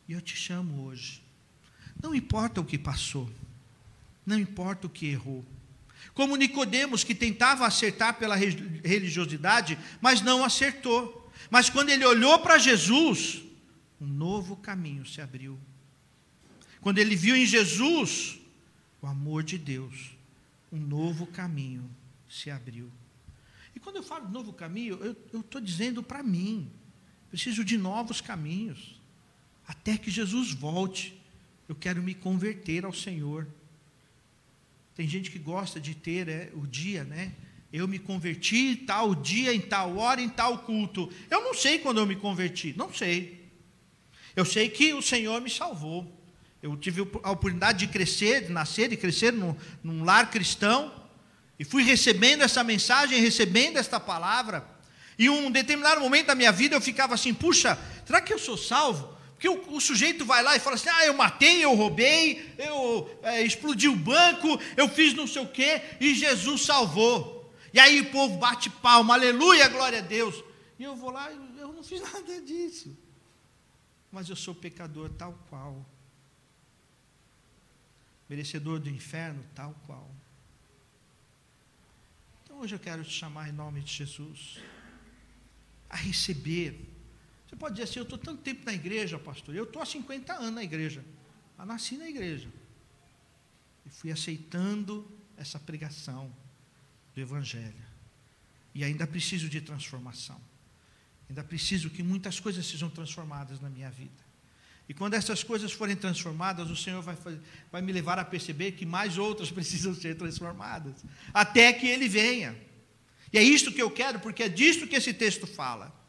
E 0.06 0.12
eu 0.12 0.20
te 0.20 0.36
chamo 0.36 0.84
hoje. 0.84 1.22
Não 2.02 2.14
importa 2.14 2.60
o 2.60 2.64
que 2.64 2.76
passou, 2.76 3.30
não 4.26 4.38
importa 4.38 4.86
o 4.86 4.90
que 4.90 5.06
errou, 5.06 5.42
Como 6.14 6.36
Nicodemos 6.36 7.04
que 7.04 7.14
tentava 7.14 7.66
acertar 7.66 8.18
pela 8.18 8.36
religiosidade, 8.36 9.78
mas 10.00 10.20
não 10.20 10.44
acertou. 10.44 11.30
Mas 11.50 11.70
quando 11.70 11.90
ele 11.90 12.04
olhou 12.04 12.38
para 12.40 12.58
Jesus, 12.58 13.42
um 14.00 14.06
novo 14.06 14.56
caminho 14.56 15.06
se 15.06 15.20
abriu. 15.20 15.58
Quando 16.80 16.98
ele 16.98 17.16
viu 17.16 17.36
em 17.36 17.46
Jesus 17.46 18.38
o 19.00 19.06
amor 19.06 19.42
de 19.42 19.56
Deus, 19.56 20.12
um 20.70 20.78
novo 20.78 21.26
caminho 21.26 21.88
se 22.28 22.50
abriu. 22.50 22.90
E 23.74 23.80
quando 23.80 23.96
eu 23.96 24.02
falo 24.02 24.28
novo 24.28 24.52
caminho, 24.52 24.98
eu 25.32 25.40
estou 25.40 25.60
dizendo 25.60 26.02
para 26.02 26.22
mim, 26.22 26.70
preciso 27.30 27.64
de 27.64 27.78
novos 27.78 28.20
caminhos, 28.20 29.00
até 29.66 29.96
que 29.96 30.10
Jesus 30.10 30.52
volte. 30.52 31.18
Eu 31.68 31.74
quero 31.74 32.02
me 32.02 32.14
converter 32.14 32.84
ao 32.84 32.92
Senhor. 32.92 33.46
Tem 34.94 35.08
gente 35.08 35.30
que 35.30 35.38
gosta 35.38 35.80
de 35.80 35.94
ter 35.94 36.28
é, 36.28 36.50
o 36.54 36.66
dia, 36.66 37.04
né? 37.04 37.32
Eu 37.72 37.88
me 37.88 37.98
converti 37.98 38.76
tal 38.76 39.14
dia, 39.14 39.54
em 39.54 39.60
tal 39.60 39.96
hora, 39.96 40.20
em 40.20 40.28
tal 40.28 40.58
culto. 40.58 41.10
Eu 41.30 41.42
não 41.42 41.54
sei 41.54 41.78
quando 41.78 41.98
eu 41.98 42.06
me 42.06 42.16
converti, 42.16 42.74
não 42.76 42.92
sei. 42.92 43.50
Eu 44.36 44.44
sei 44.44 44.68
que 44.68 44.92
o 44.92 45.00
Senhor 45.00 45.40
me 45.40 45.48
salvou. 45.48 46.20
Eu 46.62 46.76
tive 46.76 47.00
a 47.22 47.30
oportunidade 47.30 47.86
de 47.86 47.92
crescer, 47.92 48.44
de 48.44 48.52
nascer 48.52 48.92
e 48.92 48.96
crescer 48.96 49.32
num, 49.32 49.56
num 49.82 50.04
lar 50.04 50.30
cristão. 50.30 50.92
E 51.58 51.64
fui 51.64 51.82
recebendo 51.82 52.42
essa 52.42 52.62
mensagem, 52.62 53.20
recebendo 53.20 53.78
esta 53.78 53.98
palavra. 53.98 54.66
E 55.18 55.28
um 55.30 55.50
determinado 55.50 56.00
momento 56.00 56.26
da 56.26 56.34
minha 56.34 56.52
vida 56.52 56.76
eu 56.76 56.80
ficava 56.80 57.14
assim: 57.14 57.32
puxa, 57.32 57.78
será 58.04 58.20
que 58.20 58.32
eu 58.32 58.38
sou 58.38 58.56
salvo? 58.56 59.16
Porque 59.42 59.48
o, 59.48 59.74
o 59.74 59.80
sujeito 59.80 60.24
vai 60.24 60.40
lá 60.40 60.54
e 60.54 60.60
fala 60.60 60.76
assim: 60.76 60.88
ah, 60.88 61.04
eu 61.04 61.14
matei, 61.14 61.64
eu 61.64 61.74
roubei, 61.74 62.54
eu 62.56 63.18
é, 63.24 63.42
explodi 63.42 63.88
o 63.88 63.96
banco, 63.96 64.46
eu 64.76 64.88
fiz 64.88 65.14
não 65.14 65.26
sei 65.26 65.42
o 65.42 65.48
quê, 65.48 65.82
e 66.00 66.14
Jesus 66.14 66.62
salvou. 66.62 67.52
E 67.74 67.80
aí 67.80 68.02
o 68.02 68.12
povo 68.12 68.38
bate 68.38 68.70
palma, 68.70 69.14
aleluia, 69.14 69.68
glória 69.68 69.98
a 69.98 70.02
Deus. 70.02 70.44
E 70.78 70.84
eu 70.84 70.94
vou 70.94 71.10
lá, 71.10 71.28
eu 71.32 71.72
não 71.72 71.82
fiz 71.82 72.00
nada 72.12 72.40
disso. 72.40 72.96
Mas 74.12 74.28
eu 74.28 74.36
sou 74.36 74.54
pecador 74.54 75.10
tal 75.10 75.36
qual. 75.50 75.84
Merecedor 78.28 78.78
do 78.78 78.88
inferno 78.88 79.44
tal 79.56 79.74
qual. 79.86 80.08
Então 82.44 82.60
hoje 82.60 82.76
eu 82.76 82.78
quero 82.78 83.02
te 83.02 83.10
chamar 83.10 83.48
em 83.48 83.52
nome 83.52 83.80
de 83.80 83.92
Jesus 83.92 84.60
a 85.90 85.96
receber 85.96 86.91
você 87.52 87.56
pode 87.56 87.74
dizer 87.74 87.84
assim: 87.84 87.98
eu 87.98 88.04
estou 88.04 88.18
tanto 88.18 88.40
tempo 88.40 88.64
na 88.64 88.72
igreja, 88.72 89.18
pastor. 89.18 89.54
Eu 89.54 89.64
estou 89.64 89.82
há 89.82 89.84
50 89.84 90.32
anos 90.32 90.54
na 90.54 90.64
igreja. 90.64 91.04
Eu 91.58 91.66
nasci 91.66 91.98
na 91.98 92.08
igreja. 92.08 92.48
E 93.84 93.90
fui 93.90 94.10
aceitando 94.10 95.06
essa 95.36 95.58
pregação 95.58 96.34
do 97.14 97.20
Evangelho. 97.20 97.74
E 98.74 98.82
ainda 98.82 99.06
preciso 99.06 99.50
de 99.50 99.60
transformação. 99.60 100.40
Ainda 101.28 101.44
preciso 101.44 101.90
que 101.90 102.02
muitas 102.02 102.40
coisas 102.40 102.64
sejam 102.64 102.88
transformadas 102.88 103.60
na 103.60 103.68
minha 103.68 103.90
vida. 103.90 104.22
E 104.88 104.94
quando 104.94 105.12
essas 105.12 105.44
coisas 105.44 105.72
forem 105.72 105.94
transformadas, 105.94 106.70
o 106.70 106.76
Senhor 106.76 107.02
vai, 107.02 107.16
vai 107.70 107.82
me 107.82 107.92
levar 107.92 108.18
a 108.18 108.24
perceber 108.24 108.72
que 108.72 108.86
mais 108.86 109.18
outras 109.18 109.50
precisam 109.52 109.94
ser 109.94 110.16
transformadas. 110.16 111.04
Até 111.34 111.70
que 111.74 111.86
Ele 111.86 112.08
venha. 112.08 112.56
E 113.30 113.36
é 113.36 113.42
isto 113.42 113.70
que 113.70 113.82
eu 113.82 113.90
quero, 113.90 114.20
porque 114.20 114.42
é 114.42 114.48
disto 114.48 114.86
que 114.86 114.96
esse 114.96 115.12
texto 115.12 115.46
fala. 115.46 116.01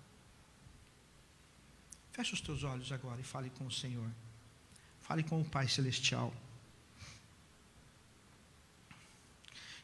Feche 2.14 2.36
os 2.36 2.42
teus 2.42 2.64
olhos 2.64 2.92
agora 2.92 3.20
e 3.20 3.24
fale 3.24 3.50
com 3.50 3.66
o 3.66 3.72
Senhor. 3.72 4.08
Fale 5.02 5.24
com 5.24 5.42
o 5.42 5.44
Pai 5.44 5.68
Celestial. 5.68 6.32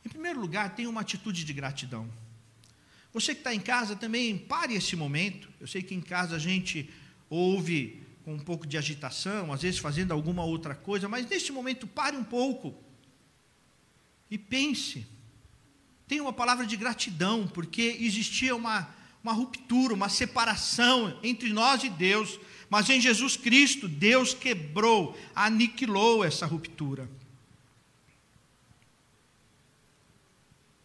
Em 0.05 0.09
primeiro 0.09 0.39
lugar, 0.39 0.75
tenha 0.75 0.87
uma 0.87 1.01
atitude 1.01 1.43
de 1.43 1.51
gratidão. 1.51 2.07
Você 3.11 3.33
que 3.33 3.39
está 3.39 3.53
em 3.53 3.59
casa 3.59 3.95
também, 3.95 4.37
pare 4.37 4.75
esse 4.75 4.95
momento. 4.95 5.49
Eu 5.59 5.65
sei 5.65 5.81
que 5.81 5.95
em 5.95 6.01
casa 6.01 6.35
a 6.35 6.39
gente 6.39 6.87
ouve 7.31 8.03
com 8.23 8.35
um 8.35 8.39
pouco 8.39 8.67
de 8.67 8.77
agitação, 8.77 9.51
às 9.51 9.63
vezes 9.63 9.79
fazendo 9.79 10.11
alguma 10.11 10.43
outra 10.43 10.75
coisa, 10.75 11.09
mas 11.09 11.27
neste 11.27 11.51
momento 11.51 11.87
pare 11.87 12.15
um 12.15 12.23
pouco 12.23 12.75
e 14.29 14.37
pense. 14.37 15.07
Tenha 16.07 16.21
uma 16.21 16.33
palavra 16.33 16.63
de 16.63 16.77
gratidão, 16.77 17.47
porque 17.47 17.97
existia 17.99 18.55
uma 18.55 18.98
uma 19.23 19.33
ruptura, 19.33 19.93
uma 19.93 20.09
separação 20.09 21.17
entre 21.23 21.51
nós 21.51 21.83
e 21.83 21.89
Deus. 21.89 22.39
Mas 22.69 22.89
em 22.89 23.01
Jesus 23.01 23.35
Cristo, 23.35 23.87
Deus 23.87 24.33
quebrou, 24.33 25.17
aniquilou 25.35 26.23
essa 26.23 26.45
ruptura. 26.45 27.09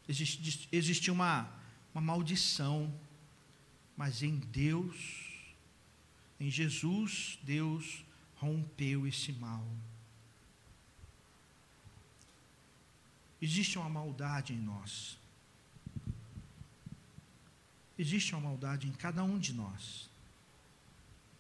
Existe, 0.09 0.69
existe 0.71 1.11
uma, 1.11 1.49
uma 1.95 2.01
maldição, 2.01 2.93
mas 3.97 4.23
em 4.23 4.37
Deus, 4.37 4.97
em 6.39 6.51
Jesus, 6.51 7.39
Deus 7.43 8.05
rompeu 8.37 9.07
esse 9.07 9.33
mal. 9.33 9.67
Existe 13.41 13.79
uma 13.79 13.89
maldade 13.89 14.53
em 14.53 14.59
nós. 14.59 15.19
Existe 17.99 18.35
uma 18.35 18.49
maldade 18.49 18.89
em 18.89 18.93
cada 18.93 19.23
um 19.23 19.39
de 19.39 19.53
nós. 19.53 20.11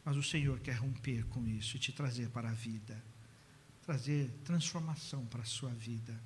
Mas 0.04 0.16
o 0.16 0.22
Senhor 0.22 0.60
quer 0.60 0.76
romper 0.76 1.24
com 1.26 1.46
isso 1.46 1.76
e 1.76 1.80
te 1.80 1.92
trazer 1.92 2.28
para 2.28 2.50
a 2.50 2.52
vida, 2.52 3.02
trazer 3.84 4.30
transformação 4.44 5.24
para 5.26 5.42
a 5.42 5.46
sua 5.46 5.70
vida. 5.70 6.20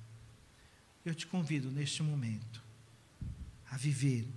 Eu 1.05 1.15
te 1.15 1.25
convido 1.25 1.71
neste 1.71 2.03
momento 2.03 2.61
a 3.71 3.77
viver 3.77 4.27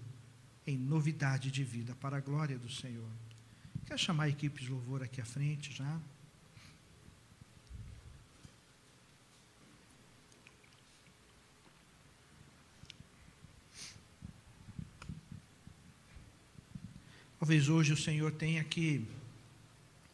em 0.66 0.76
novidade 0.76 1.50
de 1.50 1.64
vida 1.64 1.94
para 1.96 2.18
a 2.18 2.20
glória 2.20 2.58
do 2.58 2.70
Senhor. 2.70 3.10
Quer 3.84 3.98
chamar 3.98 4.24
a 4.24 4.28
equipe 4.28 4.62
de 4.62 4.70
louvor 4.70 5.02
aqui 5.02 5.20
à 5.20 5.24
frente 5.24 5.72
já? 5.72 6.00
Talvez 17.42 17.68
hoje 17.68 17.92
o 17.92 17.96
Senhor 17.96 18.30
tenha 18.30 18.62
que 18.62 19.04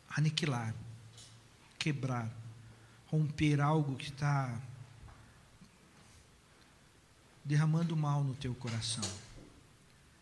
aniquilar, 0.08 0.74
quebrar, 1.78 2.34
romper 3.08 3.60
algo 3.60 3.96
que 3.96 4.06
está 4.06 4.58
derramando 7.44 7.94
mal 7.94 8.24
no 8.24 8.34
teu 8.34 8.54
coração. 8.54 9.04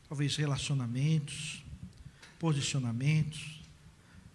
Talvez 0.08 0.34
relacionamentos, 0.34 1.62
posicionamentos, 2.40 3.62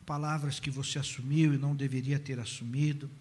palavras 0.05 0.57
que 0.57 0.71
você 0.71 0.97
assumiu 0.97 1.53
e 1.53 1.57
não 1.57 1.75
deveria 1.75 2.17
ter 2.17 2.39
assumido. 2.39 3.11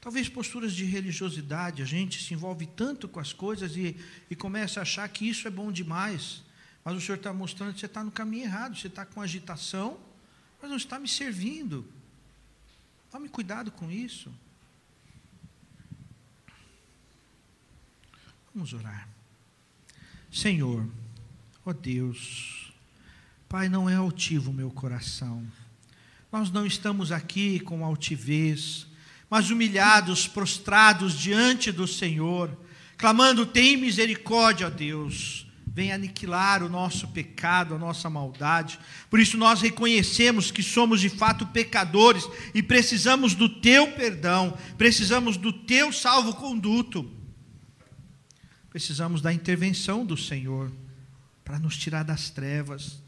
Talvez 0.00 0.28
posturas 0.28 0.74
de 0.74 0.84
religiosidade, 0.84 1.82
a 1.82 1.86
gente 1.86 2.20
se 2.20 2.34
envolve 2.34 2.66
tanto 2.66 3.06
com 3.06 3.20
as 3.20 3.32
coisas 3.32 3.76
e, 3.76 3.96
e 4.28 4.34
começa 4.34 4.80
a 4.80 4.82
achar 4.82 5.08
que 5.08 5.28
isso 5.28 5.46
é 5.46 5.52
bom 5.52 5.70
demais. 5.70 6.44
Mas 6.86 6.96
o 6.96 7.00
Senhor 7.00 7.16
está 7.16 7.32
mostrando 7.32 7.74
que 7.74 7.80
você 7.80 7.86
está 7.86 8.04
no 8.04 8.12
caminho 8.12 8.44
errado, 8.44 8.76
você 8.76 8.86
está 8.86 9.04
com 9.04 9.20
agitação, 9.20 9.98
mas 10.62 10.70
não 10.70 10.76
está 10.76 11.00
me 11.00 11.08
servindo. 11.08 11.84
Tome 13.10 13.28
cuidado 13.28 13.72
com 13.72 13.90
isso. 13.90 14.32
Vamos 18.54 18.72
orar. 18.72 19.08
Senhor, 20.32 20.88
ó 21.64 21.72
Deus, 21.72 22.72
Pai, 23.48 23.68
não 23.68 23.90
é 23.90 23.96
altivo 23.96 24.52
o 24.52 24.54
meu 24.54 24.70
coração. 24.70 25.44
Nós 26.30 26.52
não 26.52 26.64
estamos 26.64 27.10
aqui 27.10 27.58
com 27.58 27.84
altivez, 27.84 28.86
mas 29.28 29.50
humilhados, 29.50 30.28
prostrados 30.28 31.18
diante 31.18 31.72
do 31.72 31.88
Senhor, 31.88 32.56
clamando: 32.96 33.44
tem 33.44 33.76
misericórdia, 33.76 34.68
ó 34.68 34.70
Deus 34.70 35.45
vem 35.76 35.92
aniquilar 35.92 36.62
o 36.62 36.70
nosso 36.70 37.06
pecado, 37.08 37.74
a 37.74 37.78
nossa 37.78 38.08
maldade. 38.08 38.80
Por 39.10 39.20
isso 39.20 39.36
nós 39.36 39.60
reconhecemos 39.60 40.50
que 40.50 40.62
somos 40.62 41.02
de 41.02 41.10
fato 41.10 41.44
pecadores 41.48 42.26
e 42.54 42.62
precisamos 42.62 43.34
do 43.34 43.46
teu 43.46 43.92
perdão, 43.92 44.56
precisamos 44.78 45.36
do 45.36 45.52
teu 45.52 45.92
salvo-conduto. 45.92 47.12
Precisamos 48.70 49.20
da 49.20 49.30
intervenção 49.30 50.06
do 50.06 50.16
Senhor 50.16 50.72
para 51.44 51.58
nos 51.58 51.76
tirar 51.76 52.04
das 52.04 52.30
trevas, 52.30 53.02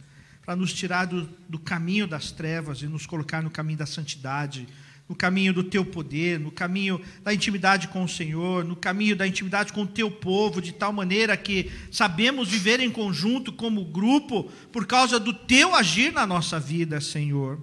para 0.45 0.55
nos 0.55 0.71
tirar 0.75 1.07
do, 1.07 1.23
do 1.49 1.59
caminho 1.59 2.07
das 2.07 2.31
trevas 2.31 2.83
e 2.83 2.87
nos 2.87 3.07
colocar 3.07 3.43
no 3.43 3.51
caminho 3.51 3.79
da 3.79 3.87
santidade 3.87 4.69
no 5.09 5.17
caminho 5.17 5.55
do 5.55 5.65
teu 5.65 5.85
poder, 5.85 6.39
no 6.39 6.51
caminho 6.51 7.01
da 7.23 7.33
intimidade 7.33 7.89
com 7.89 8.05
o 8.05 8.09
Senhor, 8.09 8.63
no 8.63 8.77
caminho 8.77 9.17
da 9.17 9.27
intimidade 9.27 9.73
com 9.73 9.83
o 9.83 9.87
teu 9.87 10.11
povo, 10.11 10.61
de 10.61 10.73
tal 10.73 10.93
maneira 10.93 11.35
que 11.37 11.73
sabemos 11.91 12.49
viver 12.49 12.79
em 12.79 12.91
conjunto 12.91 13.51
como 13.51 13.85
grupo 13.87 14.45
por 14.71 14.87
causa 14.87 15.19
do 15.19 15.33
teu 15.33 15.75
agir 15.75 16.13
na 16.13 16.27
nossa 16.27 16.61
vida, 16.61 17.01
Senhor. 17.01 17.59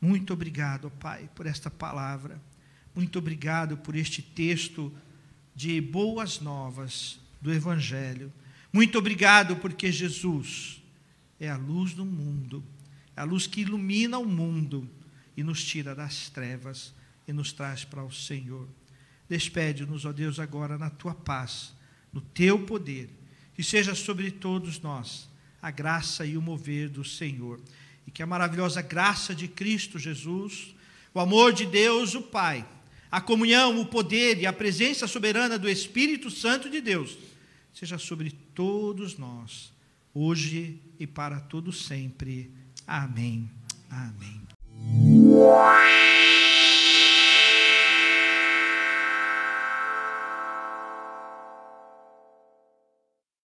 Muito 0.00 0.32
obrigado, 0.32 0.90
Pai, 0.98 1.28
por 1.34 1.46
esta 1.46 1.70
palavra. 1.70 2.40
Muito 2.94 3.18
obrigado 3.18 3.76
por 3.76 3.94
este 3.94 4.22
texto 4.22 4.90
de 5.54 5.80
boas 5.82 6.40
novas 6.40 7.20
do 7.42 7.52
Evangelho. 7.52 8.32
Muito 8.72 8.98
obrigado, 8.98 9.56
porque 9.56 9.92
Jesus 9.92 10.82
é 11.38 11.50
a 11.50 11.56
luz 11.58 11.92
do 11.92 12.06
mundo, 12.06 12.64
é 13.14 13.20
a 13.20 13.24
luz 13.24 13.46
que 13.46 13.60
ilumina 13.60 14.18
o 14.18 14.24
mundo 14.24 14.88
e 15.40 15.42
nos 15.42 15.64
tira 15.64 15.94
das 15.94 16.28
trevas 16.28 16.92
e 17.26 17.32
nos 17.32 17.50
traz 17.50 17.82
para 17.82 18.04
o 18.04 18.12
Senhor. 18.12 18.68
Despede-nos, 19.26 20.04
ó 20.04 20.12
Deus, 20.12 20.38
agora 20.38 20.76
na 20.76 20.90
tua 20.90 21.14
paz, 21.14 21.72
no 22.12 22.20
teu 22.20 22.58
poder, 22.66 23.08
que 23.54 23.62
seja 23.62 23.94
sobre 23.94 24.30
todos 24.30 24.80
nós 24.80 25.30
a 25.62 25.70
graça 25.70 26.26
e 26.26 26.36
o 26.36 26.42
mover 26.42 26.90
do 26.90 27.02
Senhor. 27.02 27.58
E 28.06 28.10
que 28.10 28.22
a 28.22 28.26
maravilhosa 28.26 28.82
graça 28.82 29.34
de 29.34 29.48
Cristo 29.48 29.98
Jesus, 29.98 30.74
o 31.14 31.20
amor 31.20 31.54
de 31.54 31.64
Deus, 31.64 32.14
o 32.14 32.20
Pai, 32.20 32.66
a 33.10 33.18
comunhão, 33.18 33.80
o 33.80 33.86
poder 33.86 34.38
e 34.38 34.46
a 34.46 34.52
presença 34.52 35.06
soberana 35.06 35.58
do 35.58 35.70
Espírito 35.70 36.30
Santo 36.30 36.68
de 36.68 36.82
Deus, 36.82 37.16
seja 37.72 37.96
sobre 37.96 38.30
todos 38.54 39.16
nós, 39.16 39.72
hoje 40.12 40.78
e 40.98 41.06
para 41.06 41.40
todo 41.40 41.72
sempre. 41.72 42.50
Amém. 42.86 43.50
Amém. 43.88 44.39
Yeah. 44.82 46.59